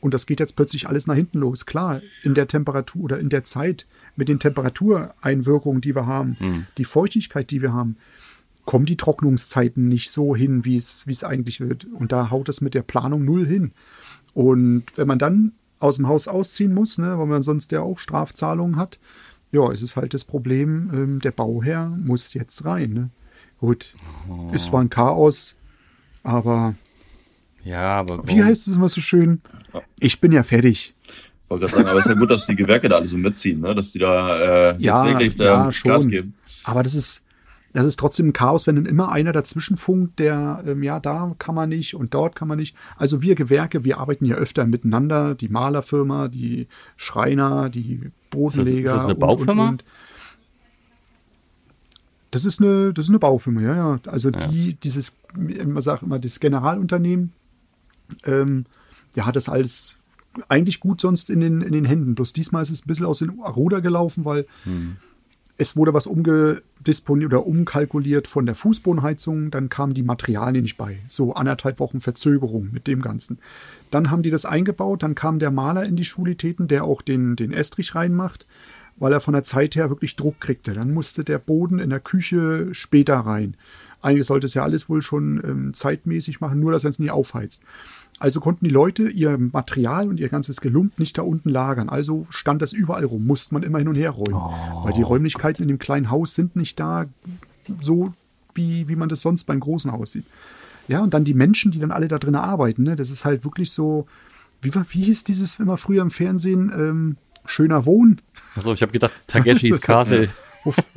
Und 0.00 0.14
das 0.14 0.26
geht 0.26 0.38
jetzt 0.40 0.54
plötzlich 0.54 0.88
alles 0.88 1.06
nach 1.06 1.16
hinten 1.16 1.38
los. 1.38 1.66
Klar, 1.66 2.00
in 2.22 2.34
der 2.34 2.46
Temperatur 2.46 3.02
oder 3.02 3.18
in 3.18 3.28
der 3.28 3.44
Zeit 3.44 3.86
mit 4.14 4.28
den 4.28 4.38
Temperatureinwirkungen, 4.38 5.80
die 5.80 5.94
wir 5.96 6.06
haben, 6.06 6.36
die 6.78 6.84
Feuchtigkeit, 6.84 7.50
die 7.50 7.62
wir 7.62 7.72
haben, 7.72 7.96
kommen 8.66 8.86
die 8.86 8.96
Trocknungszeiten 8.96 9.88
nicht 9.88 10.10
so 10.10 10.36
hin, 10.36 10.64
wie 10.64 10.76
es, 10.76 11.06
wie 11.06 11.12
es 11.12 11.24
eigentlich 11.24 11.60
wird. 11.60 11.86
Und 11.92 12.12
da 12.12 12.30
haut 12.30 12.48
es 12.48 12.60
mit 12.60 12.74
der 12.74 12.82
Planung 12.82 13.24
null 13.24 13.46
hin. 13.46 13.72
Und 14.34 14.84
wenn 14.96 15.08
man 15.08 15.18
dann 15.18 15.52
aus 15.78 15.96
dem 15.96 16.08
Haus 16.08 16.28
ausziehen 16.28 16.74
muss, 16.74 16.98
ne, 16.98 17.18
weil 17.18 17.26
man 17.26 17.42
sonst 17.42 17.72
ja 17.72 17.80
auch 17.80 17.98
Strafzahlungen 17.98 18.76
hat, 18.76 18.98
ja, 19.56 19.70
es 19.72 19.82
ist 19.82 19.96
halt 19.96 20.12
das 20.14 20.24
Problem, 20.24 20.90
ähm, 20.92 21.20
der 21.20 21.30
Bauherr 21.32 21.88
muss 21.88 22.34
jetzt 22.34 22.64
rein. 22.64 22.92
Ne? 22.92 23.10
Gut, 23.58 23.94
es 24.52 24.70
war 24.72 24.80
ein 24.80 24.90
Chaos, 24.90 25.56
aber 26.22 26.74
Ja, 27.64 27.94
aber. 28.00 28.26
wie 28.28 28.42
heißt 28.44 28.68
es 28.68 28.76
immer 28.76 28.88
so 28.88 29.00
schön? 29.00 29.40
Ich 29.98 30.20
bin 30.20 30.32
ja 30.32 30.42
fertig. 30.42 30.94
Wollte 31.48 31.66
gerade 31.66 31.76
sagen, 31.76 31.88
aber 31.88 31.98
es 32.00 32.06
ist 32.06 32.12
ja 32.14 32.18
gut, 32.18 32.30
dass 32.30 32.46
die 32.46 32.56
Gewerke 32.56 32.88
da 32.88 32.96
alle 32.96 33.06
so 33.06 33.16
mitziehen, 33.16 33.60
ne? 33.60 33.74
dass 33.74 33.92
die 33.92 33.98
da 34.00 34.70
äh, 34.72 34.76
Ja, 34.78 35.04
jetzt 35.06 35.08
wirklich 35.12 35.34
da 35.36 35.44
ja, 35.44 35.64
Gas 35.64 35.74
schon. 35.76 36.08
geben. 36.10 36.34
Aber 36.64 36.82
das 36.82 36.94
ist, 36.94 37.24
das 37.72 37.86
ist 37.86 37.98
trotzdem 38.00 38.28
ein 38.28 38.32
Chaos, 38.32 38.66
wenn 38.66 38.74
dann 38.76 38.86
immer 38.86 39.12
einer 39.12 39.32
dazwischen 39.32 39.76
funkt, 39.76 40.18
der, 40.18 40.62
ähm, 40.66 40.82
ja, 40.82 40.98
da 41.00 41.34
kann 41.38 41.54
man 41.54 41.68
nicht 41.68 41.94
und 41.94 42.12
dort 42.14 42.34
kann 42.34 42.48
man 42.48 42.58
nicht. 42.58 42.74
Also 42.96 43.22
wir 43.22 43.34
Gewerke, 43.36 43.84
wir 43.84 43.98
arbeiten 43.98 44.24
ja 44.26 44.34
öfter 44.36 44.66
miteinander, 44.66 45.34
die 45.36 45.48
Malerfirma, 45.48 46.28
die 46.28 46.66
Schreiner, 46.96 47.68
die 47.70 48.10
Bodenleger. 48.36 48.88
ist 48.88 48.94
das 48.94 49.04
eine 49.04 49.14
und, 49.14 49.20
Baufirma? 49.20 49.64
Und, 49.64 49.68
und. 49.68 49.84
Das 52.30 52.44
ist 52.44 52.60
eine, 52.60 52.92
das 52.92 53.06
ist 53.06 53.10
eine 53.10 53.18
Baufirma, 53.18 53.60
ja, 53.60 53.76
ja. 53.76 53.98
Also 54.06 54.30
die, 54.30 54.74
dieses, 54.74 55.16
man 55.34 55.80
sagt 55.80 56.02
immer, 56.02 56.18
das 56.18 56.40
Generalunternehmen, 56.40 57.32
ähm, 58.24 58.66
ja, 59.14 59.26
hat 59.26 59.36
das 59.36 59.48
alles 59.48 59.96
eigentlich 60.48 60.80
gut 60.80 61.00
sonst 61.00 61.30
in 61.30 61.40
den, 61.40 61.60
in 61.62 61.72
den 61.72 61.84
Händen. 61.84 62.14
Bloß 62.14 62.32
diesmal 62.32 62.62
ist 62.62 62.70
es 62.70 62.84
ein 62.84 62.88
bisschen 62.88 63.06
aus 63.06 63.20
den 63.20 63.30
Ruder 63.30 63.80
gelaufen, 63.80 64.24
weil 64.24 64.46
es 65.58 65.76
wurde 65.76 65.94
was 65.94 66.06
umgedisponiert 66.06 67.32
oder 67.32 67.46
umkalkuliert 67.46 68.28
von 68.28 68.46
der 68.46 68.54
Fußbodenheizung, 68.54 69.50
dann 69.50 69.68
kamen 69.68 69.94
die 69.94 70.02
Materialien 70.02 70.62
nicht 70.62 70.76
bei. 70.76 70.98
So 71.08 71.34
anderthalb 71.34 71.80
Wochen 71.80 72.00
Verzögerung 72.00 72.68
mit 72.72 72.86
dem 72.86 73.00
Ganzen. 73.00 73.38
Dann 73.90 74.10
haben 74.10 74.22
die 74.22 74.30
das 74.30 74.44
eingebaut, 74.44 75.02
dann 75.02 75.14
kam 75.14 75.38
der 75.38 75.50
Maler 75.50 75.84
in 75.84 75.96
die 75.96 76.04
Schulitäten, 76.04 76.68
der 76.68 76.84
auch 76.84 77.00
den, 77.00 77.36
den 77.36 77.52
Estrich 77.52 77.94
reinmacht, 77.94 78.46
weil 78.96 79.12
er 79.12 79.20
von 79.20 79.34
der 79.34 79.44
Zeit 79.44 79.76
her 79.76 79.88
wirklich 79.88 80.16
Druck 80.16 80.40
kriegte. 80.40 80.72
Dann 80.72 80.92
musste 80.92 81.24
der 81.24 81.38
Boden 81.38 81.78
in 81.78 81.90
der 81.90 82.00
Küche 82.00 82.68
später 82.72 83.16
rein. 83.16 83.56
Eigentlich 84.02 84.26
sollte 84.26 84.46
es 84.46 84.54
ja 84.54 84.62
alles 84.62 84.88
wohl 84.88 85.02
schon 85.02 85.42
ähm, 85.44 85.74
zeitmäßig 85.74 86.40
machen, 86.40 86.60
nur 86.60 86.72
dass 86.72 86.84
er 86.84 86.90
es 86.90 86.98
nie 86.98 87.10
aufheizt. 87.10 87.62
Also 88.18 88.40
konnten 88.40 88.64
die 88.64 88.70
Leute 88.70 89.08
ihr 89.10 89.36
Material 89.36 90.08
und 90.08 90.18
ihr 90.20 90.28
ganzes 90.30 90.60
Gelump 90.62 90.98
nicht 90.98 91.18
da 91.18 91.22
unten 91.22 91.50
lagern. 91.50 91.88
Also 91.90 92.26
stand 92.30 92.62
das 92.62 92.72
überall 92.72 93.04
rum, 93.04 93.26
musste 93.26 93.52
man 93.52 93.62
immer 93.62 93.78
hin 93.78 93.88
und 93.88 93.94
her 93.96 94.10
räumen. 94.10 94.40
Weil 94.84 94.92
die 94.94 95.02
Räumlichkeiten 95.02 95.62
in 95.62 95.68
dem 95.68 95.78
kleinen 95.78 96.10
Haus 96.10 96.34
sind 96.34 96.56
nicht 96.56 96.80
da 96.80 97.04
so, 97.82 98.12
wie, 98.54 98.88
wie 98.88 98.96
man 98.96 99.08
das 99.10 99.20
sonst 99.20 99.44
beim 99.44 99.60
großen 99.60 99.92
Haus 99.92 100.12
sieht. 100.12 100.24
Ja, 100.88 101.00
und 101.00 101.12
dann 101.12 101.24
die 101.24 101.34
Menschen, 101.34 101.72
die 101.72 101.78
dann 101.78 101.90
alle 101.90 102.08
da 102.08 102.18
drin 102.18 102.36
arbeiten, 102.36 102.84
ne? 102.84 102.96
das 102.96 103.10
ist 103.10 103.24
halt 103.24 103.44
wirklich 103.44 103.70
so, 103.72 104.06
wie, 104.62 104.74
war- 104.74 104.86
wie 104.90 105.02
hieß 105.02 105.24
dieses 105.24 105.58
immer 105.60 105.76
früher 105.76 106.00
im 106.00 106.10
Fernsehen, 106.10 106.72
ähm, 106.74 107.16
schöner 107.44 107.84
Wohnen? 107.84 108.22
Achso, 108.54 108.72
ich 108.72 108.80
habe 108.82 108.92
gedacht, 108.92 109.12
Tageshis 109.26 109.80
Castle. 109.82 110.28
Wo, 110.66 110.74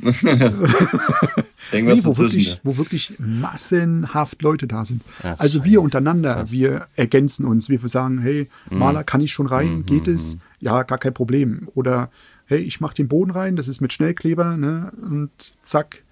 Irgendwas 1.72 1.98
nee, 1.98 2.04
wo, 2.04 2.08
dazwischen. 2.10 2.18
wirklich, 2.18 2.60
wo 2.64 2.76
wirklich 2.76 3.14
massenhaft 3.18 4.42
Leute 4.42 4.66
da 4.66 4.84
sind. 4.84 5.02
Ach, 5.22 5.38
also 5.38 5.64
wir 5.64 5.80
untereinander, 5.80 6.50
wir 6.50 6.86
ergänzen 6.96 7.44
uns. 7.46 7.68
Wir 7.68 7.78
sagen, 7.88 8.18
hey, 8.18 8.48
Mhm. 8.70 8.78
Maler, 8.78 9.04
kann 9.04 9.20
ich 9.20 9.32
schon 9.32 9.46
rein? 9.46 9.84
Geht 9.86 10.08
es? 10.08 10.38
Ja, 10.58 10.82
gar 10.82 10.98
kein 10.98 11.14
Problem. 11.14 11.68
Oder 11.74 12.10
hey, 12.46 12.58
ich 12.58 12.80
mache 12.80 12.94
den 12.96 13.08
Boden 13.08 13.30
rein, 13.30 13.54
das 13.56 13.68
ist 13.68 13.80
mit 13.80 13.92
Schnellkleber, 13.92 14.56
ne? 14.56 14.92
Und 15.00 15.30
zack, 15.62 16.02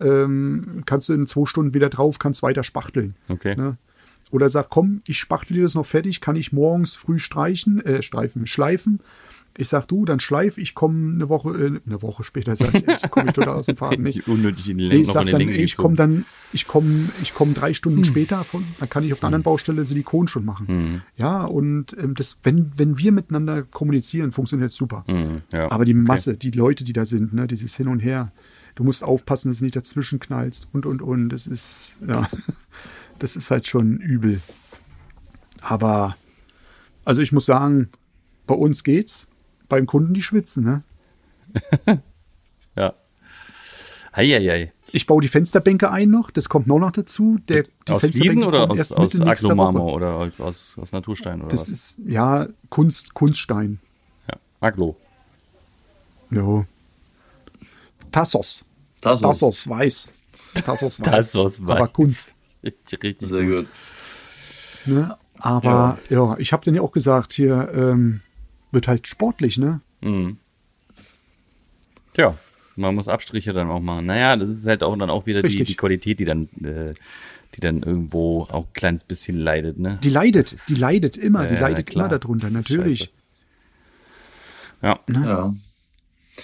ähm, 0.00 0.82
kannst 0.86 1.08
du 1.10 1.12
in 1.12 1.26
zwei 1.26 1.44
Stunden 1.46 1.74
wieder 1.74 1.90
drauf, 1.90 2.18
kannst 2.18 2.42
weiter 2.42 2.62
spachteln. 2.62 3.14
Okay. 3.28 3.54
Ne? 3.56 3.76
Oder 4.30 4.48
sag, 4.48 4.70
komm, 4.70 5.02
ich 5.06 5.18
spachtel 5.18 5.54
dir 5.58 5.62
das 5.62 5.74
noch 5.74 5.86
fertig, 5.86 6.20
kann 6.20 6.36
ich 6.36 6.52
morgens 6.52 6.96
früh 6.96 7.18
streichen, 7.18 7.84
äh, 7.84 8.02
streifen, 8.02 8.46
schleifen. 8.46 9.00
Ich 9.56 9.68
sag, 9.68 9.86
du, 9.86 10.04
dann 10.04 10.18
schleif, 10.18 10.58
ich 10.58 10.74
komme 10.74 11.14
eine 11.14 11.28
Woche, 11.28 11.50
äh, 11.50 11.80
eine 11.86 12.02
Woche 12.02 12.24
später, 12.24 12.56
sag 12.56 12.74
ich, 12.74 12.84
ich 12.86 13.10
komme 13.10 13.32
total 13.32 13.54
aus 13.54 13.66
dem 13.66 13.76
Faden. 13.76 14.02
Nicht 14.02 14.26
unnötig 14.26 14.68
in 14.68 14.78
die 14.78 14.88
Nee, 14.88 14.96
ich 14.96 15.08
sag 15.08 15.26
dann, 15.26 15.38
Länge 15.38 15.52
ich 15.56 15.76
komme 15.76 15.94
dann, 15.94 16.24
ich 16.52 16.66
komme, 16.66 17.08
ich 17.22 17.34
komme 17.34 17.52
drei 17.52 17.72
Stunden 17.72 17.98
Hm. 17.98 18.04
später 18.04 18.42
von, 18.42 18.64
dann 18.80 18.88
kann 18.88 19.04
ich 19.04 19.12
auf 19.12 19.20
der 19.20 19.28
anderen 19.28 19.44
Baustelle 19.44 19.84
Silikon 19.84 20.26
schon 20.26 20.44
machen. 20.44 21.02
Ja, 21.16 21.44
und 21.44 21.96
ähm, 21.98 22.14
das, 22.14 22.38
wenn, 22.42 22.72
wenn 22.76 22.98
wir 22.98 23.12
miteinander 23.12 23.62
kommunizieren, 23.62 24.32
funktioniert 24.32 24.70
es 24.72 24.76
super. 24.76 25.04
Hm, 25.06 25.42
ja. 25.52 25.70
Aber 25.70 25.84
die 25.84 25.94
Masse, 25.94 26.36
die 26.36 26.50
Leute, 26.50 26.82
die 26.82 26.92
da 26.92 27.04
sind, 27.04 27.32
ne, 27.32 27.46
dieses 27.46 27.76
Hin 27.76 27.86
und 27.86 28.00
Her, 28.00 28.32
du 28.74 28.82
musst 28.82 29.04
aufpassen, 29.04 29.50
dass 29.50 29.58
du 29.58 29.64
nicht 29.64 29.76
dazwischen 29.76 30.18
knallst 30.18 30.68
und 30.72 30.84
und 30.84 31.00
und. 31.00 31.28
Das 31.28 31.46
ist, 31.46 31.96
ja, 32.06 32.28
das 33.20 33.36
ist 33.36 33.52
halt 33.52 33.68
schon 33.68 33.98
übel. 33.98 34.40
Aber, 35.60 36.16
also 37.04 37.20
ich 37.20 37.30
muss 37.32 37.46
sagen, 37.46 37.88
bei 38.46 38.54
uns 38.54 38.82
geht's, 38.84 39.28
beim 39.68 39.86
Kunden 39.86 40.14
die 40.14 40.22
schwitzen, 40.22 40.64
ne? 40.64 40.82
Ja. 42.76 42.94
Heieiei. 44.16 44.72
Ich 44.90 45.06
baue 45.06 45.22
die 45.22 45.28
Fensterbänke 45.28 45.90
ein 45.90 46.10
noch, 46.10 46.30
das 46.30 46.48
kommt 46.48 46.66
noch 46.66 46.78
noch 46.78 46.90
dazu. 46.92 47.38
Der, 47.48 47.64
die 47.86 47.92
Aus 47.92 48.00
Fliesen 48.00 48.42
oder 48.44 48.70
aus, 48.70 48.92
aus. 48.92 49.20
Aglomarmor 49.20 49.92
oder 49.92 50.14
aus, 50.14 50.40
aus, 50.40 50.76
aus 50.80 50.92
Naturstein 50.92 51.40
oder 51.40 51.50
Das 51.50 51.62
was? 51.62 51.68
ist, 51.68 51.98
ja, 52.06 52.48
Kunst, 52.68 53.14
Kunststein. 53.14 53.78
ja. 54.28 54.36
Aglo. 54.60 54.96
Ja. 56.30 56.64
Tassos. 58.10 58.64
Tassos. 59.00 59.20
Tassos 59.22 59.68
weiß. 59.68 60.08
Tassos 60.64 61.00
weiß. 61.00 61.06
Tassos 61.06 61.64
weiß. 61.66 61.76
Aber 61.76 61.88
Kunst. 61.88 62.34
Richtig, 62.62 63.02
richtig 63.02 63.28
Sehr 63.28 63.44
gut. 63.44 63.66
Ne? 64.86 65.16
Aber 65.38 65.98
ja, 66.08 66.36
ich 66.38 66.52
habe 66.52 66.64
dann 66.64 66.74
ja 66.74 66.82
auch 66.82 66.92
gesagt, 66.92 67.32
hier 67.32 67.70
ähm, 67.74 68.20
wird 68.74 68.88
halt 68.88 69.06
sportlich, 69.06 69.56
ne? 69.58 69.80
Mhm. 70.00 70.36
Tja, 72.12 72.36
man 72.76 72.94
muss 72.94 73.08
Abstriche 73.08 73.52
dann 73.52 73.68
auch 73.70 73.80
machen. 73.80 74.06
Naja, 74.06 74.36
das 74.36 74.48
ist 74.50 74.66
halt 74.66 74.82
auch 74.82 74.96
dann 74.96 75.10
auch 75.10 75.26
wieder 75.26 75.42
die, 75.42 75.64
die 75.64 75.76
Qualität, 75.76 76.20
die 76.20 76.24
dann, 76.24 76.48
äh, 76.62 76.94
die 77.54 77.60
dann 77.60 77.82
irgendwo 77.82 78.42
auch 78.42 78.66
ein 78.66 78.72
kleines 78.72 79.04
bisschen 79.04 79.38
leidet, 79.38 79.78
ne? 79.78 79.98
Die 80.02 80.10
leidet, 80.10 80.56
die 80.68 80.74
leidet 80.74 81.16
immer, 81.16 81.42
Ja, 81.44 81.48
die 81.48 81.54
ja, 81.54 81.60
leidet 81.60 81.86
klar. 81.86 82.06
immer 82.08 82.18
darunter, 82.18 82.50
Das 82.50 82.56
ist 82.64 82.70
natürlich. 82.70 82.98
scheiße. 83.00 83.10
Ja, 84.82 85.00
Ja. 85.08 85.54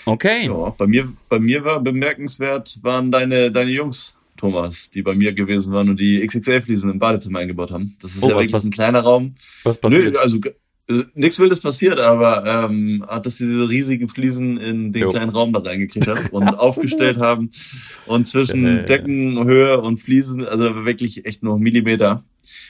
okay. 0.06 0.46
ja. 0.46 0.70
Bei 0.78 0.86
mir, 0.86 1.12
bei 1.28 1.38
mir 1.38 1.64
war 1.64 1.80
bemerkenswert, 1.80 2.78
waren 2.82 3.10
deine, 3.10 3.50
deine 3.52 3.70
Jungs, 3.70 4.16
Thomas, 4.36 4.88
die 4.90 5.02
bei 5.02 5.14
mir 5.14 5.34
gewesen 5.34 5.72
waren 5.74 5.90
und 5.90 6.00
die 6.00 6.26
XXL-Fliesen 6.26 6.90
im 6.90 6.98
Badezimmer 6.98 7.40
eingebaut 7.40 7.70
haben. 7.70 7.94
Das 8.00 8.14
ist 8.14 8.22
Oh, 8.22 8.30
ja 8.30 8.38
wirklich 8.38 8.64
ein 8.64 8.70
kleiner 8.70 9.00
Raum. 9.00 9.34
Was 9.64 9.76
passiert? 9.78 10.14
Nö, 10.14 10.18
also 10.18 10.38
nichts 11.14 11.38
Wildes 11.38 11.60
passiert, 11.60 12.00
aber 12.00 12.44
ähm, 12.46 13.04
hat 13.08 13.26
dass 13.26 13.36
diese 13.36 13.68
riesigen 13.68 14.08
Fliesen 14.08 14.56
in 14.58 14.92
den 14.92 15.02
Jo. 15.02 15.10
kleinen 15.10 15.30
Raum 15.30 15.52
da 15.52 15.60
reingekriegt 15.60 16.08
haben 16.08 16.26
und 16.30 16.48
aufgestellt 16.48 17.18
haben 17.20 17.50
und 18.06 18.26
zwischen 18.26 18.64
Ja, 18.64 18.70
ja, 18.70 18.76
ja. 18.76 18.82
Deckenhöhe 18.82 19.80
und 19.80 19.98
Fliesen, 19.98 20.46
also 20.46 20.84
wirklich 20.84 21.24
echt 21.26 21.42
nur 21.42 21.58
Millimeter. 21.58 22.22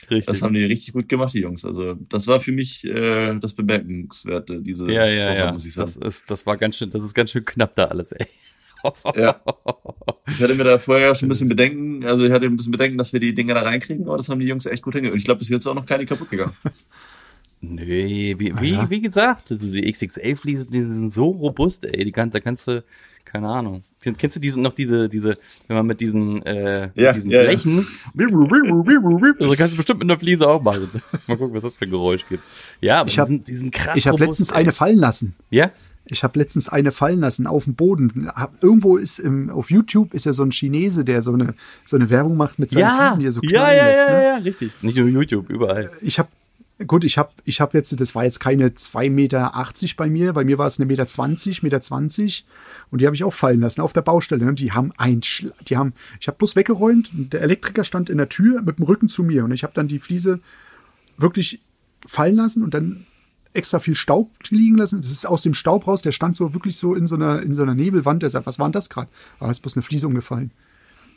Richtig. 0.09 0.25
Das 0.25 0.41
haben 0.41 0.53
die 0.53 0.65
richtig 0.65 0.93
gut 0.93 1.07
gemacht, 1.07 1.33
die 1.33 1.39
Jungs. 1.39 1.63
Also 1.63 1.95
das 2.09 2.27
war 2.27 2.39
für 2.41 2.51
mich 2.51 2.83
äh, 2.83 3.35
das 3.39 3.53
Bemerkenswerte 3.53 4.61
diese 4.61 4.91
ja, 4.91 5.05
ja, 5.05 5.29
Woche, 5.29 5.37
ja. 5.37 5.53
muss 5.53 5.65
ich 5.65 5.73
sagen. 5.73 5.91
Das 5.95 6.15
ist, 6.15 6.29
das 6.29 6.45
war 6.45 6.57
ganz 6.57 6.75
schön, 6.75 6.89
das 6.89 7.01
ist 7.01 7.13
ganz 7.13 7.31
schön 7.31 7.45
knapp 7.45 7.75
da 7.75 7.85
alles, 7.85 8.11
ey. 8.11 8.27
Ja. 9.15 9.41
Ich 10.27 10.41
hatte 10.41 10.55
mir 10.55 10.63
da 10.63 10.77
vorher 10.77 11.13
schon 11.13 11.27
ein 11.27 11.29
bisschen 11.29 11.49
Bedenken, 11.49 12.05
also 12.05 12.23
ich 12.23 12.31
hatte 12.31 12.45
ein 12.45 12.55
bisschen 12.55 12.71
Bedenken, 12.71 12.97
dass 12.97 13.11
wir 13.11 13.19
die 13.19 13.33
Dinger 13.33 13.53
da 13.53 13.63
reinkriegen, 13.63 14.07
aber 14.07 14.17
das 14.17 14.29
haben 14.29 14.39
die 14.39 14.47
Jungs 14.47 14.65
echt 14.65 14.81
gut 14.81 14.93
hingekriegt. 14.93 15.13
Und 15.13 15.19
ich 15.19 15.25
glaube, 15.25 15.39
bis 15.39 15.49
jetzt 15.49 15.67
auch 15.67 15.75
noch 15.75 15.85
keine 15.85 16.05
kaputt 16.05 16.29
gegangen. 16.29 16.53
Nö, 17.61 17.85
wie, 17.85 18.53
wie, 18.59 18.71
ja. 18.73 18.89
wie 18.89 19.01
gesagt, 19.01 19.49
diese 19.51 19.81
XXL-Fliesen, 19.81 20.69
die 20.71 20.81
sind 20.81 21.13
so 21.13 21.25
robust, 21.29 21.85
ey. 21.85 22.03
Die 22.05 22.11
kann, 22.11 22.31
da 22.31 22.39
kannst 22.39 22.67
du, 22.67 22.83
keine 23.23 23.47
Ahnung. 23.47 23.83
Kennst 24.17 24.35
du 24.35 24.39
diese, 24.39 24.59
noch 24.59 24.73
diese, 24.73 25.07
diese, 25.09 25.37
wenn 25.67 25.77
man 25.77 25.85
mit 25.85 26.01
diesen, 26.01 26.43
äh, 26.43 26.89
Ja, 26.95 27.09
mit 27.09 27.17
diesen 27.17 27.29
ja, 27.31 27.43
ja. 27.43 27.49
Blechen, 27.49 27.85
also 29.39 29.55
kannst 29.55 29.73
du 29.73 29.77
bestimmt 29.77 29.99
mit 29.99 30.09
einer 30.09 30.19
Fliese 30.19 30.47
auch 30.49 30.61
machen. 30.61 30.89
Mal 31.27 31.37
gucken, 31.37 31.53
was 31.53 31.61
das 31.61 31.75
für 31.75 31.85
ein 31.85 31.91
Geräusch 31.91 32.27
gibt. 32.27 32.43
Ja, 32.81 33.01
aber 33.01 33.07
Ich 33.09 33.13
die 33.13 33.19
hab- 33.19 33.27
sind, 33.27 33.47
die 33.47 33.53
sind 33.53 33.71
krass 33.71 33.95
Ich 33.95 34.07
habe 34.07 34.23
letztens 34.25 34.49
ey. 34.49 34.57
eine 34.57 34.71
fallen 34.71 34.97
lassen. 34.97 35.35
Ja? 35.51 35.69
Ich 36.05 36.23
habe 36.23 36.39
letztens 36.39 36.67
eine 36.67 36.91
fallen 36.91 37.19
lassen 37.19 37.45
auf 37.45 37.65
dem 37.65 37.75
Boden. 37.75 38.27
Irgendwo 38.59 38.97
ist 38.97 39.19
im, 39.19 39.51
auf 39.51 39.69
YouTube 39.69 40.15
ist 40.15 40.25
ja 40.25 40.33
so 40.33 40.41
ein 40.43 40.49
Chinese, 40.51 41.05
der 41.05 41.21
so 41.21 41.33
eine 41.33 41.53
so 41.85 41.95
eine 41.95 42.09
Werbung 42.09 42.35
macht 42.37 42.57
mit 42.57 42.71
seinen 42.71 42.81
Ja, 42.81 43.11
Fliesen, 43.13 43.19
die 43.19 43.25
er 43.27 43.31
so 43.31 43.41
ja, 43.43 43.49
klein 43.49 43.77
ja, 43.77 43.85
lässt. 43.85 44.03
ja, 44.07 44.17
ne? 44.17 44.23
ja, 44.25 44.35
richtig. 44.37 44.71
Nicht 44.81 44.97
nur 44.97 45.07
YouTube, 45.07 45.49
überall. 45.51 45.91
Ich 46.01 46.17
habe 46.17 46.27
gut, 46.85 47.03
ich 47.03 47.17
habe 47.17 47.31
ich 47.45 47.61
habe 47.61 47.77
jetzt, 47.77 47.99
das 47.99 48.15
war 48.15 48.23
jetzt 48.23 48.39
keine 48.39 48.69
2,80 48.69 49.09
Meter 49.09 49.51
bei 49.97 50.09
mir. 50.09 50.33
Bei 50.33 50.43
mir 50.43 50.57
war 50.57 50.67
es 50.67 50.79
eine 50.79 50.85
Meter 50.85 51.07
20, 51.07 51.63
Meter 51.63 51.81
20 51.81 52.45
und 52.91 53.01
die 53.01 53.05
habe 53.05 53.15
ich 53.15 53.23
auch 53.23 53.33
fallen 53.33 53.59
lassen 53.61 53.81
auf 53.81 53.93
der 53.93 54.01
Baustelle. 54.01 54.45
Und 54.47 54.59
die 54.59 54.71
haben 54.71 54.91
ein, 54.97 55.23
Schla 55.23 55.51
die 55.67 55.77
haben, 55.77 55.93
ich 56.19 56.27
habe 56.27 56.37
bloß 56.37 56.55
weggeräumt. 56.55 57.11
Und 57.13 57.33
der 57.33 57.41
Elektriker 57.41 57.83
stand 57.83 58.09
in 58.09 58.17
der 58.17 58.29
Tür 58.29 58.61
mit 58.61 58.77
dem 58.77 58.85
Rücken 58.85 59.09
zu 59.09 59.23
mir 59.23 59.43
und 59.43 59.51
ich 59.51 59.63
habe 59.63 59.73
dann 59.73 59.87
die 59.87 59.99
Fliese 59.99 60.39
wirklich 61.17 61.59
fallen 62.05 62.35
lassen 62.35 62.63
und 62.63 62.73
dann 62.73 63.05
extra 63.53 63.79
viel 63.79 63.95
Staub 63.95 64.31
liegen 64.49 64.77
lassen. 64.77 65.01
Das 65.01 65.11
ist 65.11 65.27
aus 65.27 65.41
dem 65.41 65.53
Staub 65.53 65.87
raus. 65.87 66.01
Der 66.01 66.11
stand 66.11 66.35
so 66.35 66.53
wirklich 66.53 66.77
so 66.77 66.95
in 66.95 67.07
so 67.07 67.15
einer 67.15 67.41
in 67.41 67.53
so 67.53 67.63
einer 67.63 67.75
Nebelwand. 67.75 68.23
Der 68.23 68.29
sagt, 68.29 68.45
was 68.45 68.59
war 68.59 68.67
denn 68.67 68.73
das 68.73 68.89
gerade? 68.89 69.09
Ah, 69.39 69.51
ist 69.51 69.59
bloß 69.61 69.75
eine 69.75 69.83
Fliese 69.83 70.07
umgefallen. 70.07 70.51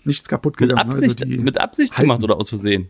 Nichts 0.05 0.29
kaputt 0.29 0.61
Mit 0.61 0.71
gegangen. 0.71 0.91
Absicht, 0.91 1.23
Also 1.23 1.41
mit 1.41 1.59
Absicht 1.59 1.93
halten. 1.93 2.09
gemacht 2.09 2.23
oder 2.25 2.37
aus 2.37 2.49
Versehen? 2.49 2.89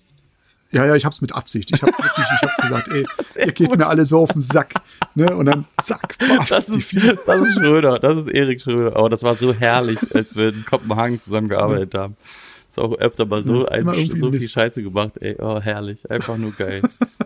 Ja, 0.74 0.84
ja, 0.86 0.94
ich 0.96 1.04
hab's 1.04 1.20
mit 1.20 1.32
Absicht. 1.34 1.70
Ich 1.74 1.82
hab's 1.82 1.96
wirklich, 1.98 2.26
ich 2.34 2.42
hab 2.42 2.56
gesagt, 2.56 2.88
ey, 2.88 3.06
Sehr 3.26 3.46
ihr 3.46 3.52
geht 3.52 3.68
gut. 3.70 3.78
mir 3.78 3.86
alle 3.86 4.04
so 4.04 4.18
auf 4.18 4.32
den 4.32 4.42
Sack. 4.42 4.74
Ne? 5.14 5.34
Und 5.34 5.46
dann 5.46 5.64
zack, 5.82 6.18
baff, 6.18 6.48
Das 6.48 6.68
ist, 6.68 6.94
das 7.26 7.40
ist 7.46 7.54
Schröder, 7.54 7.98
das 7.98 8.16
ist 8.18 8.28
Erik 8.28 8.60
Schröder. 8.60 8.96
Aber 8.96 9.08
das 9.08 9.22
war 9.22 9.34
so 9.36 9.54
herrlich, 9.54 9.98
als 10.14 10.34
wir 10.36 10.48
in 10.48 10.64
Kopenhagen 10.64 11.18
zusammengearbeitet 11.20 11.94
haben. 11.94 12.16
Ist 12.68 12.78
auch 12.80 12.92
öfter 12.98 13.24
mal 13.24 13.42
so, 13.42 13.62
Ja, 13.66 13.68
ein, 13.68 13.86
so 14.18 14.32
viel. 14.32 14.48
Scheiße 14.48 14.82
gemacht, 14.82 15.12
ey. 15.20 15.36
Oh, 15.38 15.60
herrlich. 15.60 16.10
Einfach 16.10 16.36
nur 16.36 16.50
geil. 16.52 16.82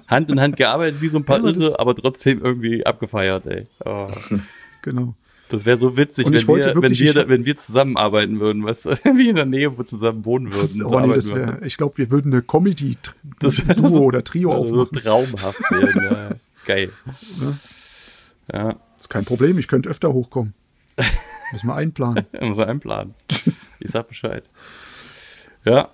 Hand 0.06 0.30
in 0.30 0.40
Hand 0.40 0.56
gearbeitet 0.58 1.00
wie 1.00 1.08
so 1.08 1.16
ein 1.16 1.24
paar 1.24 1.38
Ja, 1.42 1.46
Irre, 1.50 1.80
aber 1.80 1.94
trotzdem 1.94 2.42
irgendwie 2.44 2.84
abgefeiert, 2.84 3.46
ey. 3.46 3.66
Oh. 3.84 4.08
Genau. 4.82 5.14
Das 5.50 5.64
wäre 5.64 5.76
so 5.78 5.96
witzig, 5.96 6.26
wenn 6.26 6.34
wir, 6.34 6.74
wenn, 6.82 6.92
wir, 6.98 7.28
wenn 7.28 7.46
wir 7.46 7.56
zusammenarbeiten 7.56 8.38
würden, 8.40 8.64
was 8.64 8.84
wie 9.14 9.28
in 9.30 9.36
der 9.36 9.46
Nähe 9.46 9.76
wo 9.78 9.82
zusammen 9.82 10.24
wohnen 10.24 10.52
würden. 10.52 10.84
Oh, 10.84 11.00
nee, 11.00 11.14
das 11.14 11.32
wär, 11.34 11.62
ich 11.62 11.76
glaube, 11.78 11.96
wir 11.98 12.10
würden 12.10 12.32
eine 12.32 12.42
Comedy 12.42 12.96
Das 13.40 13.66
wär 13.66 13.74
Duo 13.74 13.88
so- 13.88 14.04
oder 14.04 14.22
Trio 14.22 14.52
also 14.52 14.74
so 14.74 14.82
aufmachen. 14.82 15.02
traumhaft 15.02 15.60
werden. 15.70 16.02
Ja. 16.04 16.30
Geil. 16.66 16.92
Ja, 18.52 18.76
Ist 19.00 19.08
kein 19.10 19.24
Problem, 19.24 19.58
ich 19.58 19.68
könnte 19.68 19.88
öfter 19.88 20.12
hochkommen. 20.12 20.54
Müssen 21.52 21.66
wir 21.68 21.74
einplanen. 21.76 22.26
muss 22.40 22.58
er 22.58 22.68
einplanen. 22.68 23.14
Ich 23.80 23.90
sag 23.90 24.08
Bescheid. 24.08 24.44
Ja. 25.64 25.88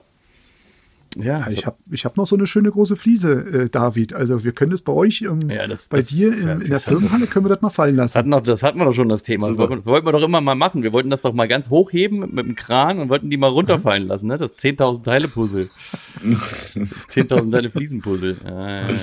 Ja, 1.16 1.40
Ja, 1.40 1.48
ich 1.48 1.66
habe 1.66 1.76
ich 1.90 2.04
hab 2.04 2.16
noch 2.16 2.26
so 2.26 2.36
eine 2.36 2.46
schöne 2.46 2.70
große 2.70 2.96
Fliese, 2.96 3.32
äh, 3.64 3.68
David. 3.68 4.12
Also 4.14 4.44
wir 4.44 4.52
können 4.52 4.70
das 4.72 4.82
bei 4.82 4.92
euch, 4.92 5.22
ähm, 5.22 5.40
Ja, 5.50 5.66
das- 5.66 5.88
bei 5.88 5.98
das 5.98 6.08
dir 6.08 6.28
ist 6.28 6.40
in, 6.42 6.46
ja 6.48 6.52
in 6.54 6.70
der. 6.70 6.80
Firmenhalle 6.80 7.26
können 7.26 7.44
wir 7.44 7.50
das 7.50 7.62
mal 7.62 7.70
fallen 7.70 7.96
Das 7.96 8.14
lassen. 8.14 8.18
hatten, 8.18 8.28
noch, 8.30 8.40
das 8.42 8.62
hatten 8.62 8.78
wir 8.78 8.84
doch 8.84 8.92
schon, 8.92 9.08
das 9.08 9.22
Thema. 9.22 9.46
Das 9.48 9.56
Super. 9.56 9.70
wollten, 9.70 9.86
wollten 9.86 10.06
wir 10.06 10.12
doch 10.12 10.22
immer 10.22 10.40
mal 10.40 10.54
machen. 10.54 10.82
Wir 10.82 10.92
wollten 10.92 11.10
das 11.10 11.22
doch 11.22 11.32
mal 11.32 11.46
ganz 11.48 11.70
hochheben 11.70 12.20
mit, 12.34 12.46
dem 12.46 12.54
Kran 12.56 12.98
und 12.98 13.08
wollten 13.08 13.30
die 13.30 13.36
mal 13.36 13.48
runterfallen 13.48 14.06
lassen, 14.08 14.26
ne? 14.28 14.36
Das 14.38 14.56
10.000 14.56 15.04
Teile 15.04 15.28
Puzzle. 15.28 15.68
10.000 17.08 17.50
Teile 17.52 17.70
Fliesenpuzzle. 17.70 18.36
Ja, 18.44 18.88
ja. 18.88 18.94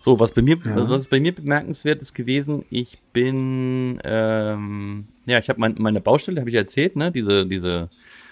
So, 0.00 0.20
was 0.20 0.32
bei 0.32 0.42
mir, 0.42 0.58
was 0.62 1.08
bei 1.08 1.18
mir 1.20 1.32
bemerkenswert 1.34 2.02
ist 2.02 2.14
gewesen, 2.14 2.64
ich 2.70 2.98
bin, 3.12 3.98
ähm, 4.04 5.06
ja, 5.24 5.38
ich 5.38 5.48
habe 5.48 5.58
mein, 5.58 5.74
meine 5.78 6.00
Baustelle, 6.00 6.40
habe 6.40 6.50
ich 6.50 6.56
erzählt, 6.56 6.96
ne? 6.96 7.10
Diese, 7.10 7.46
diese, 7.46 7.88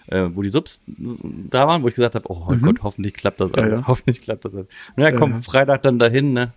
äh, 0.09 0.29
wo 0.35 0.43
die 0.43 0.49
Subs 0.49 0.81
da 0.87 1.67
waren, 1.67 1.83
wo 1.83 1.89
ich 1.89 1.95
gesagt 1.95 2.15
habe, 2.15 2.31
oh 2.31 2.55
Gott, 2.61 2.83
hoffentlich 2.83 3.15
klappt 3.15 3.41
das 3.41 3.53
alles, 3.55 3.81
ja. 3.81 3.87
hoffentlich 3.87 4.21
klappt 4.21 4.45
das 4.45 4.55
alles. 4.55 4.67
Und 4.97 5.03
ja, 5.03 5.13
komm, 5.13 5.33
ja. 5.33 5.41
Freitag 5.41 5.83
dann 5.83 5.99
dahin, 5.99 6.33
ne? 6.33 6.53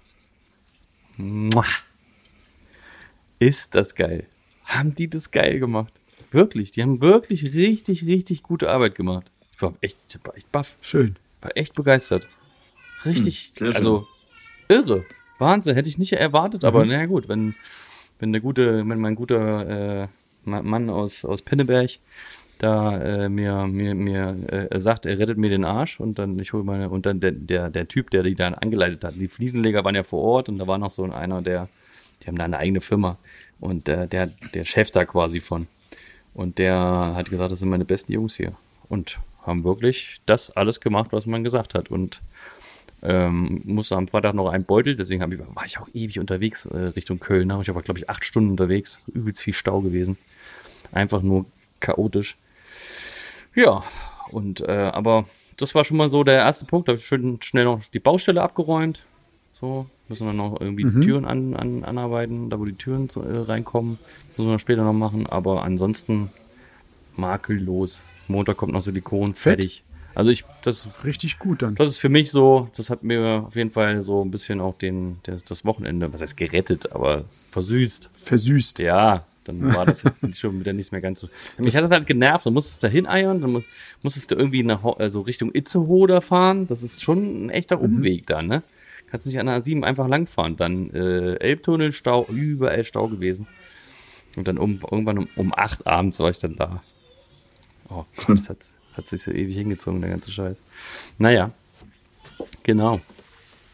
Mua. 1.17 1.65
Ist 3.39 3.75
das 3.75 3.95
geil. 3.95 4.25
Haben 4.65 4.95
die 4.95 5.09
das 5.09 5.31
geil 5.31 5.59
gemacht. 5.59 5.93
Wirklich, 6.31 6.71
die 6.71 6.81
haben 6.81 7.01
wirklich 7.01 7.53
richtig, 7.53 8.05
richtig 8.05 8.43
gute 8.43 8.69
Arbeit 8.69 8.95
gemacht. 8.95 9.31
Ich 9.55 9.61
war 9.61 9.73
echt, 9.81 9.97
ich 10.09 10.17
war 10.25 10.35
echt 10.35 10.51
baff, 10.51 10.75
Schön. 10.81 11.15
war 11.41 11.51
echt 11.55 11.73
begeistert. 11.75 12.27
Richtig, 13.05 13.47
Hm, 13.49 13.53
sehr 13.57 13.67
schön. 13.67 13.75
also 13.75 14.07
irre. 14.67 15.05
Wahnsinn, 15.39 15.75
hätte 15.75 15.87
ich 15.87 15.97
nicht 15.97 16.13
erwartet, 16.13 16.65
aber 16.65 16.83
Mhm. 16.83 16.91
naja 16.91 17.05
gut, 17.05 17.29
wenn, 17.29 17.55
wenn 18.19 18.31
der 18.33 18.41
gute, 18.41 18.87
wenn 18.87 18.99
mein 18.99 19.15
guter 19.15 20.03
äh, 20.03 20.07
Ma- 20.43 20.63
Mann 20.63 20.89
aus, 20.89 21.23
aus 21.23 21.41
Pinneberg 21.43 21.91
da 22.57 22.97
äh, 23.01 23.29
mir, 23.29 23.67
mir, 23.67 23.95
mir 23.95 24.69
äh, 24.71 24.79
sagt, 24.79 25.05
er 25.05 25.19
rettet 25.19 25.37
mir 25.37 25.49
den 25.49 25.65
Arsch 25.65 25.99
und 25.99 26.19
dann 26.19 26.39
ich 26.39 26.53
hole 26.53 26.63
meine, 26.63 26.89
und 26.89 27.05
dann 27.05 27.19
der, 27.19 27.31
der, 27.31 27.69
der 27.69 27.87
Typ, 27.87 28.09
der 28.09 28.23
die 28.23 28.35
dann 28.35 28.53
angeleitet 28.53 29.03
hat, 29.03 29.15
die 29.15 29.27
Fliesenleger 29.27 29.83
waren 29.83 29.95
ja 29.95 30.03
vor 30.03 30.23
Ort 30.23 30.49
und 30.49 30.57
da 30.57 30.67
war 30.67 30.77
noch 30.77 30.91
so 30.91 31.03
einer, 31.03 31.41
der, 31.41 31.69
die 32.21 32.27
haben 32.27 32.37
da 32.37 32.45
eine 32.45 32.57
eigene 32.57 32.81
Firma 32.81 33.17
und 33.59 33.89
äh, 33.89 34.07
der, 34.07 34.27
der 34.53 34.65
Chef 34.65 34.91
da 34.91 35.05
quasi 35.05 35.39
von. 35.39 35.67
Und 36.33 36.59
der 36.59 37.13
hat 37.15 37.29
gesagt, 37.29 37.51
das 37.51 37.59
sind 37.59 37.69
meine 37.69 37.85
besten 37.85 38.11
Jungs 38.11 38.35
hier. 38.35 38.53
Und 38.89 39.19
haben 39.41 39.63
wirklich 39.63 40.17
das 40.27 40.55
alles 40.55 40.79
gemacht, 40.79 41.07
was 41.11 41.25
man 41.25 41.43
gesagt 41.43 41.73
hat. 41.73 41.89
Und 41.89 42.21
ähm, 43.01 43.61
musste 43.65 43.95
am 43.95 44.07
Freitag 44.07 44.35
noch 44.35 44.49
einen 44.49 44.65
Beutel, 44.65 44.95
deswegen 44.95 45.31
ich, 45.31 45.39
war 45.39 45.65
ich 45.65 45.79
auch 45.79 45.87
ewig 45.93 46.19
unterwegs 46.19 46.65
äh, 46.67 46.77
Richtung 46.77 47.19
Köln. 47.19 47.49
War 47.49 47.61
ich 47.61 47.69
aber, 47.69 47.81
glaube 47.81 47.99
ich, 47.99 48.09
acht 48.09 48.23
Stunden 48.23 48.51
unterwegs. 48.51 49.01
Übelst 49.07 49.41
viel 49.41 49.53
Stau 49.53 49.81
gewesen. 49.81 50.17
Einfach 50.91 51.21
nur 51.21 51.45
chaotisch. 51.79 52.37
Ja, 53.57 53.83
und 54.29 54.61
äh, 54.61 54.91
aber 54.93 55.25
das 55.57 55.73
war 55.73 55.83
schon 55.83 55.97
mal 55.97 56.09
so 56.09 56.23
der 56.23 56.35
erste 56.35 56.65
Punkt. 56.65 56.87
Da 56.87 56.91
habe 56.91 56.99
ich 56.99 57.05
schön 57.07 57.39
schnell 57.41 57.65
noch 57.65 57.83
die 57.85 57.99
Baustelle 57.99 58.43
abgeräumt. 58.43 59.03
So, 59.59 59.87
müssen 60.07 60.27
wir 60.27 60.33
noch 60.33 60.61
irgendwie 60.61 60.83
die 60.83 60.99
Türen 60.99 61.25
an, 61.25 61.55
an, 61.55 61.83
anarbeiten, 61.83 62.51
da 62.51 62.59
wo 62.59 62.65
die 62.65 62.73
Türen 62.73 63.09
so, 63.09 63.23
äh, 63.23 63.37
reinkommen. 63.39 63.97
Müssen 64.37 64.51
wir 64.51 64.59
später 64.59 64.83
noch 64.83 64.93
machen. 64.93 65.25
Aber 65.25 65.63
ansonsten 65.63 66.29
makellos. 67.15 68.03
Montag 68.27 68.57
kommt 68.57 68.73
noch 68.73 68.81
Silikon, 68.81 69.33
Fett. 69.33 69.57
fertig. 69.57 69.83
Also 70.13 70.29
ich, 70.29 70.45
das 70.63 70.87
Richtig 71.03 71.39
gut 71.39 71.63
dann. 71.63 71.73
das 71.75 71.89
ist 71.89 71.99
für 71.99 72.09
mich 72.09 72.29
so, 72.29 72.69
das 72.75 72.91
hat 72.91 73.03
mir 73.03 73.45
auf 73.47 73.55
jeden 73.55 73.71
Fall 73.71 74.03
so 74.03 74.23
ein 74.23 74.29
bisschen 74.29 74.61
auch 74.61 74.75
den, 74.75 75.17
das, 75.23 75.43
das 75.43 75.65
Wochenende, 75.65 76.13
was 76.13 76.21
heißt 76.21 76.37
gerettet, 76.37 76.91
aber 76.91 77.23
versüßt. 77.49 78.11
Versüßt. 78.13 78.79
Ja, 78.79 79.25
dann 79.47 79.73
war 79.73 79.85
das 79.85 80.03
schon 80.33 80.59
wieder 80.59 80.73
nicht 80.73 80.91
mehr 80.91 81.01
ganz 81.01 81.19
so. 81.19 81.29
Mich 81.57 81.75
hat 81.75 81.83
das 81.83 81.91
halt 81.91 82.05
genervt, 82.05 82.45
du 82.45 82.51
musstest 82.51 82.83
da 82.83 82.87
hineiern, 82.87 83.41
dann 83.41 83.51
mu- 83.51 83.61
musstest 84.03 84.31
du 84.31 84.35
irgendwie 84.35 84.63
nach, 84.63 84.83
also 84.83 85.21
Richtung 85.21 85.51
Itzehoe 85.53 86.21
fahren. 86.21 86.67
Das 86.67 86.83
ist 86.83 87.01
schon 87.01 87.45
ein 87.45 87.49
echter 87.49 87.79
Umweg 87.81 88.25
da, 88.27 88.41
ne? 88.41 88.63
Kannst 89.09 89.25
nicht 89.25 89.39
an 89.39 89.45
der 89.45 89.61
A7 89.61 89.83
einfach 89.83 90.07
langfahren. 90.07 90.57
Dann 90.57 90.89
äh, 90.91 91.35
Elbtunnel, 91.35 91.91
Stau, 91.93 92.25
überall 92.29 92.83
Stau 92.83 93.07
gewesen. 93.07 93.47
Und 94.35 94.47
dann 94.47 94.57
um, 94.57 94.79
irgendwann 94.91 95.17
um, 95.19 95.27
um 95.35 95.53
acht 95.55 95.87
abends 95.87 96.19
war 96.19 96.29
ich 96.29 96.39
dann 96.39 96.55
da. 96.57 96.83
Oh 97.89 98.03
Gott, 98.17 98.27
das 98.39 98.49
hat, 98.49 98.57
hat 98.93 99.07
sich 99.07 99.21
so 99.23 99.31
ewig 99.31 99.55
hingezogen, 99.55 100.01
der 100.01 100.09
ganze 100.09 100.31
Scheiß. 100.31 100.61
Naja, 101.17 101.51
genau. 102.63 102.99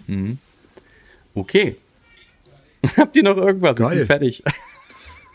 Mhm. 0.08 0.38
Okay. 1.34 1.78
Habt 2.98 3.16
ihr 3.16 3.24
noch 3.24 3.38
irgendwas? 3.38 3.78
Ich 3.78 3.82
Geil. 3.82 3.98
bin 3.98 4.06
fertig. 4.06 4.44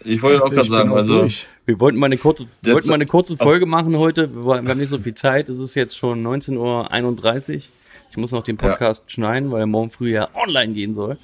Ich 0.05 0.23
wollte 0.23 0.45
auch 0.45 0.51
gerade 0.51 0.69
sagen, 0.69 0.93
also 0.93 1.21
durch. 1.23 1.47
Wir 1.67 1.81
wollten 1.81 1.99
mal 1.99 2.07
eine 2.07 2.17
kurze, 2.17 2.45
wir 2.45 2.51
Jetzt- 2.63 2.75
wollten 2.75 2.89
mal 2.89 2.95
eine 2.95 3.07
kurze 3.07 3.37
Folge 3.37 3.67
machen 3.67 3.97
heute. 3.99 4.33
Wir 4.35 4.45
wir 4.45 4.55
haben 4.57 4.79
nicht 4.79 4.89
so 4.89 4.99
viel 4.99 5.15
Zeit. 5.15 5.49
Es 5.49 5.59
ist 5.59 5.75
jetzt 5.75 5.97
schon 5.97 6.23
19.31 6.27 7.57
Uhr. 7.57 7.63
Ich 8.11 8.17
muss 8.17 8.33
noch 8.33 8.43
den 8.43 8.57
Podcast 8.57 9.11
schneiden, 9.13 9.51
weil 9.51 9.61
er 9.61 9.67
morgen 9.67 9.91
früh 9.91 10.13
ja 10.13 10.29
online 10.35 10.73
gehen 10.73 10.95
soll. 10.95 11.19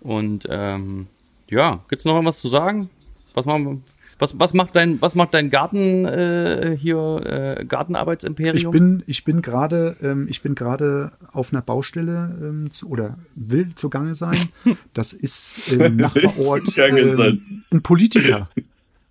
Und 0.00 0.46
ähm, 0.50 1.06
ja, 1.48 1.80
gibt's 1.88 2.04
noch 2.04 2.14
irgendwas 2.14 2.38
zu 2.40 2.48
sagen? 2.48 2.88
Was 3.34 3.46
machen 3.46 3.82
was, 4.20 4.38
was 4.38 4.54
macht 4.54 4.76
dein, 4.76 5.00
was 5.00 5.14
macht 5.14 5.34
dein 5.34 5.50
Garten 5.50 6.04
äh, 6.04 6.76
hier, 6.78 7.56
äh, 7.58 7.64
Gartenarbeitsimperium? 7.64 8.56
Ich 8.56 8.70
bin, 8.70 9.02
ich 9.06 9.24
bin 9.24 9.42
gerade, 9.42 9.96
ähm, 10.02 10.26
ich 10.28 10.42
bin 10.42 10.54
gerade 10.54 11.12
auf 11.32 11.52
einer 11.52 11.62
Baustelle 11.62 12.38
ähm, 12.40 12.70
zu, 12.70 12.88
oder 12.88 13.16
will 13.34 13.74
zugange 13.74 14.14
sein. 14.14 14.36
Das 14.92 15.12
ist 15.12 15.72
im 15.72 15.96
Nachbarort 15.96 16.68
sein. 16.68 17.62
ein 17.70 17.82
Politiker. 17.82 18.48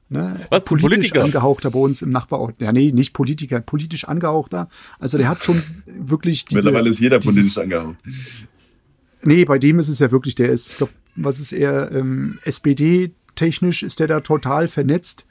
Ne? 0.10 0.40
Was, 0.50 0.64
ein 0.64 0.68
politisch 0.68 1.10
Politiker? 1.10 1.24
angehauchter 1.24 1.72
bei 1.72 1.80
uns 1.80 2.02
im 2.02 2.10
Nachbarort. 2.10 2.60
Ja, 2.60 2.72
nee, 2.72 2.92
nicht 2.92 3.14
Politiker, 3.14 3.62
politisch 3.62 4.06
angehauchter. 4.06 4.68
Also 5.00 5.18
der 5.18 5.28
hat 5.28 5.44
schon 5.44 5.62
wirklich 5.86 6.46
diese, 6.46 6.62
mittlerweile 6.62 6.90
ist 6.90 7.00
jeder 7.00 7.20
politisch 7.20 7.58
angehauen. 7.58 7.98
Nee, 9.24 9.46
bei 9.46 9.58
dem 9.58 9.80
ist 9.80 9.90
es 9.90 10.00
ja 10.00 10.12
wirklich, 10.12 10.36
der 10.36 10.50
ist, 10.50 10.72
ich 10.72 10.78
glaub, 10.78 10.90
was 11.16 11.40
ist 11.40 11.52
er, 11.52 11.92
ähm, 11.92 12.40
SPD-technisch 13.40 13.84
ist 13.84 14.00
der 14.00 14.08
da 14.08 14.20
total 14.22 14.68
vernetzt. 14.68 15.26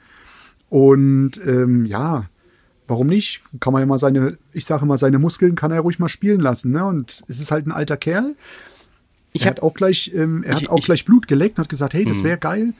Und 0.69 1.31
ähm, 1.45 1.83
ja, 1.85 2.25
warum 2.87 3.07
nicht? 3.07 3.41
Kann 3.59 3.73
man 3.73 3.81
ja 3.81 3.85
mal 3.85 3.97
seine, 3.99 4.37
ich 4.53 4.65
sage 4.65 4.85
mal, 4.85 4.97
seine 4.97 5.19
Muskeln 5.19 5.55
kann 5.55 5.71
er 5.71 5.81
ruhig 5.81 5.99
mal 5.99 6.09
spielen 6.09 6.39
lassen. 6.41 6.71
Ne? 6.71 6.85
Und 6.85 7.23
es 7.27 7.39
ist 7.39 7.51
halt 7.51 7.65
ein 7.67 7.71
alter 7.71 7.97
Kerl. 7.97 8.35
Ich 9.31 9.43
er 9.43 9.51
hat 9.51 9.61
auch 9.61 9.73
gleich, 9.73 10.11
ähm, 10.15 10.43
er 10.43 10.53
Ich- 10.57 10.63
hat 10.63 10.69
auch 10.69 10.79
ich- 10.79 10.85
gleich 10.85 11.05
Blut 11.05 11.27
geleckt 11.27 11.57
und 11.57 11.63
hat 11.63 11.69
gesagt, 11.69 11.93
hey, 11.93 12.05
das 12.05 12.23
wäre 12.23 12.37
geil. 12.37 12.73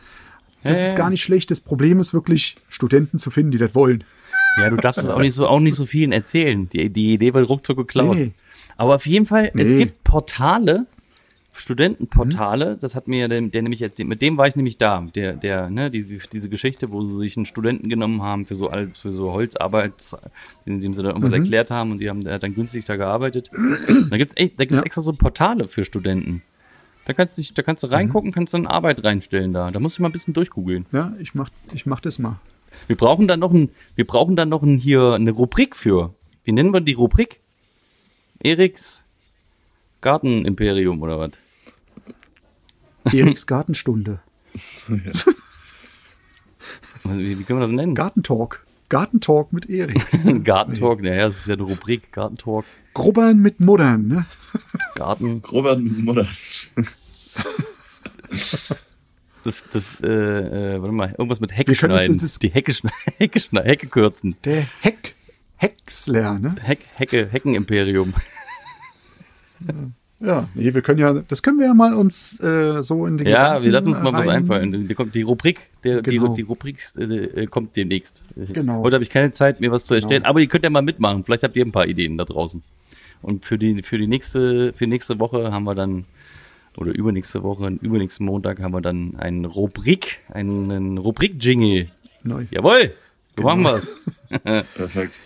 Das 0.63 0.77
Ja, 0.79 0.85
ist 0.85 0.91
ja, 0.91 0.97
gar 0.97 1.09
nicht 1.09 1.23
schlecht. 1.23 1.51
Das 1.51 1.61
Problem 1.61 1.99
ist 1.99 2.13
wirklich, 2.13 2.55
Studenten 2.69 3.17
zu 3.17 3.31
finden, 3.31 3.51
die 3.51 3.57
das 3.57 3.73
wollen. 3.75 4.03
Ja, 4.57 4.69
du 4.69 4.75
darfst 4.75 5.01
es 5.01 5.07
auch 5.07 5.21
nicht 5.21 5.33
so, 5.33 5.47
auch 5.47 5.59
nicht 5.61 5.75
so 5.75 5.85
vielen 5.85 6.11
erzählen. 6.11 6.67
Die, 6.69 6.89
die 6.89 7.13
Idee 7.13 7.33
wird 7.33 7.47
ruckzuck 7.47 7.77
geklaut. 7.77 8.17
Nee. 8.17 8.31
Aber 8.75 8.95
auf 8.95 9.05
jeden 9.05 9.25
Fall, 9.25 9.51
es 9.55 9.69
Nee. 9.69 9.77
gibt 9.77 10.03
Portale, 10.03 10.85
Studentenportale, 11.59 12.77
das 12.77 12.95
hat 12.95 13.07
mir 13.07 13.27
der, 13.27 13.41
der 13.41 13.61
nämlich 13.61 13.81
erzählt, 13.81 14.07
mit 14.09 14.21
dem 14.21 14.37
war 14.37 14.47
ich 14.47 14.55
nämlich 14.55 14.77
da, 14.77 15.01
der, 15.13 15.33
der, 15.33 15.69
ne, 15.69 15.91
die, 15.91 16.19
diese 16.31 16.49
Geschichte, 16.49 16.91
wo 16.91 17.03
sie 17.03 17.17
sich 17.17 17.37
einen 17.37 17.45
Studenten 17.45 17.89
genommen 17.89 18.21
haben 18.21 18.45
für 18.45 18.55
so, 18.55 18.71
für 18.93 19.13
so 19.13 19.31
Holzarbeit, 19.33 19.93
indem 20.65 20.93
sie 20.93 21.01
dann 21.01 21.11
irgendwas 21.11 21.33
erklärt 21.33 21.71
haben 21.71 21.91
und 21.91 21.99
die 21.99 22.09
haben, 22.09 22.25
er 22.25 22.35
hat 22.35 22.43
dann 22.43 22.55
günstig 22.55 22.85
da 22.85 22.95
gearbeitet. 22.95 23.51
Da 24.09 24.17
gibt's 24.17 24.33
echt, 24.37 24.59
da 24.59 24.65
gibt's 24.65 24.79
Ja. 24.81 24.85
extra 24.85 25.01
so 25.01 25.13
Portale 25.13 25.67
für 25.67 25.83
Studenten. 25.83 26.41
Da 27.05 27.13
kannst 27.13 27.37
du, 27.37 27.41
dich- 27.41 27.53
da 27.53 27.61
kannst 27.63 27.83
du 27.83 27.87
reingucken, 27.87 28.31
kannst 28.31 28.53
dann 28.53 28.65
Arbeit 28.67 29.03
reinstellen 29.03 29.51
da. 29.53 29.71
Da 29.71 29.79
musst 29.79 29.97
du 29.97 30.01
mal 30.03 30.09
ein 30.09 30.11
bisschen 30.11 30.33
durchgoogeln. 30.33 30.85
Ja, 30.91 31.13
ich 31.19 31.33
mach, 31.35 31.49
ich 31.73 31.85
mach 31.85 31.99
das 32.01 32.19
mal. 32.19 32.39
Wir 32.87 32.95
brauchen 32.95 33.27
dann 33.27 33.39
noch 33.39 33.51
ein, 33.51 33.69
wir 33.95 34.05
brauchen 34.05 34.35
dann 34.35 34.49
noch 34.49 34.61
ein, 34.63 34.77
hier 34.77 35.13
eine 35.13 35.31
Rubrik 35.31 35.75
für. 35.75 36.13
Wie 36.43 36.51
nennen 36.51 36.71
wir 36.73 36.81
die 36.81 36.93
Rubrik? 36.93 37.39
Eriks 38.41 39.05
Gartenimperium 40.01 41.01
oder 41.01 41.19
was? 41.19 41.31
Eriks 43.11 43.45
Gartenstunde. 43.47 44.19
Also, 47.05 47.21
Wie, 47.21 47.39
wie 47.39 47.43
können 47.43 47.59
wir 47.59 47.65
das 47.65 47.71
nennen? 47.71 47.95
Gartentalk. 47.95 48.65
Gartentalk 48.89 49.53
mit 49.53 49.69
Erik. 49.69 50.05
Gartentalk, 50.43 51.01
naja, 51.01 51.25
das 51.27 51.37
ist 51.37 51.47
ja 51.47 51.53
eine 51.53 51.63
Rubrik. 51.63 52.11
Gartentalk, 52.11 52.65
Grubbern 52.93 53.39
mit 53.39 53.59
Muddern, 53.61 54.07
ne? 54.07 54.25
Garten. 54.95 55.41
Robert 55.51 55.79
Mutter. 55.81 56.27
Das, 59.43 59.63
das, 59.71 59.99
äh, 60.01 60.07
äh, 60.07 60.79
warte 60.81 60.91
mal, 60.91 61.09
irgendwas 61.11 61.39
mit 61.39 61.55
Hecke 61.55 61.71
Wir 61.71 61.77
können 61.77 61.93
uns 61.93 62.03
schneiden. 62.03 62.19
das- 62.21 62.39
die 62.39 62.49
Hecke 62.49 62.73
schneiden, 62.73 62.97
Hecke 63.17 63.39
schneiden, 63.39 63.67
Hecke 63.69 63.87
kürzen. 63.87 64.35
Der 64.43 64.67
Heck, 64.81 65.15
Häcksler, 65.55 66.37
ne? 66.39 66.55
Heck, 66.61 66.79
Hecke, 66.95 67.27
Heckenimperium. 67.31 68.13
Ja, 69.65 69.73
nee, 70.19 70.73
wir 70.73 70.81
können 70.81 70.99
ja, 70.99 71.13
das 71.13 71.41
können 71.43 71.59
wir 71.59 71.67
ja 71.67 71.73
mal 71.73 71.93
uns 71.93 72.39
äh, 72.41 72.83
so 72.83 73.05
in 73.05 73.17
den 73.17 73.27
Ja, 73.27 73.39
Gedanken 73.59 73.63
wir 73.65 73.71
lassen 73.71 73.87
uns 73.89 74.01
mal 74.01 74.11
was 74.13 74.21
rein- 74.21 74.29
einfallen. 74.29 74.71
Die, 74.87 74.95
die 75.11 75.21
Rubrik, 75.21 75.69
der, 75.83 76.01
Genau. 76.01 76.27
die, 76.29 76.35
die 76.35 76.41
Rubrik 76.41 76.77
äh, 76.97 77.45
kommt 77.47 77.75
demnächst. 77.77 78.23
Genau. 78.35 78.81
Heute 78.83 78.95
habe 78.95 79.03
ich 79.03 79.09
keine 79.09 79.31
Zeit, 79.31 79.61
mir 79.61 79.71
was 79.71 79.85
zu 79.85 79.93
erstellen, 79.93 80.25
aber 80.25 80.39
ihr 80.41 80.47
könnt 80.47 80.63
ja 80.65 80.69
mal 80.69 80.81
mitmachen. 80.81 81.23
Vielleicht 81.23 81.43
habt 81.43 81.55
ihr 81.55 81.65
ein 81.65 81.71
paar 81.71 81.87
Ideen 81.87 82.17
da 82.17 82.25
draußen. 82.25 82.61
Und 83.21 83.45
für 83.45 83.57
die, 83.57 83.81
für 83.83 83.97
die 83.97 84.07
nächste, 84.07 84.73
für 84.73 84.87
nächste 84.87 85.19
Woche 85.19 85.51
haben 85.51 85.63
wir 85.65 85.75
dann, 85.75 86.05
oder 86.77 86.93
übernächste 86.93 87.43
Woche, 87.43 87.67
übernächsten 87.81 88.25
Montag 88.25 88.61
haben 88.61 88.73
wir 88.73 88.81
dann 88.81 89.15
einen 89.17 89.45
Rubrik, 89.45 90.19
einen 90.29 90.97
Rubrik-Jingle. 90.97 91.89
Neu. 92.23 92.45
Jawohl! 92.51 92.93
So 93.35 93.43
machen 93.43 93.63
Genau. 93.63 93.75
wir's. 93.75 93.89
Perfekt. 94.75 95.19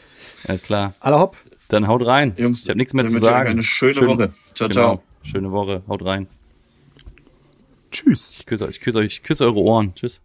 Alles 0.47 0.61
klar. 0.63 0.93
Aller 0.99 1.19
hopp. 1.19 1.37
Dann 1.73 1.87
haut 1.87 2.05
rein. 2.05 2.33
Jungs, 2.37 2.63
ich 2.63 2.69
habe 2.69 2.77
nichts 2.77 2.93
mehr 2.93 3.03
dann 3.03 3.09
zu 3.11 3.15
wünsche 3.15 3.25
ich 3.25 3.31
euch 3.31 3.37
sagen. 3.37 3.49
eine 3.49 3.63
schöne 3.63 3.93
Schön- 3.95 4.07
Woche. 4.09 4.31
Ciao, 4.53 4.69
genau. 4.69 4.73
ciao. 4.95 5.03
Schöne 5.23 5.51
Woche. 5.51 5.81
Haut 5.87 6.05
rein. 6.05 6.27
Tschüss. 7.91 8.37
Ich 8.39 8.45
küsse 8.45 8.65
euch, 8.65 8.71
ich 8.77 8.81
küsse 8.81 8.97
euch, 8.99 9.05
ich 9.07 9.23
küsse 9.23 9.43
eure 9.45 9.59
Ohren. 9.59 9.93
Tschüss. 9.95 10.21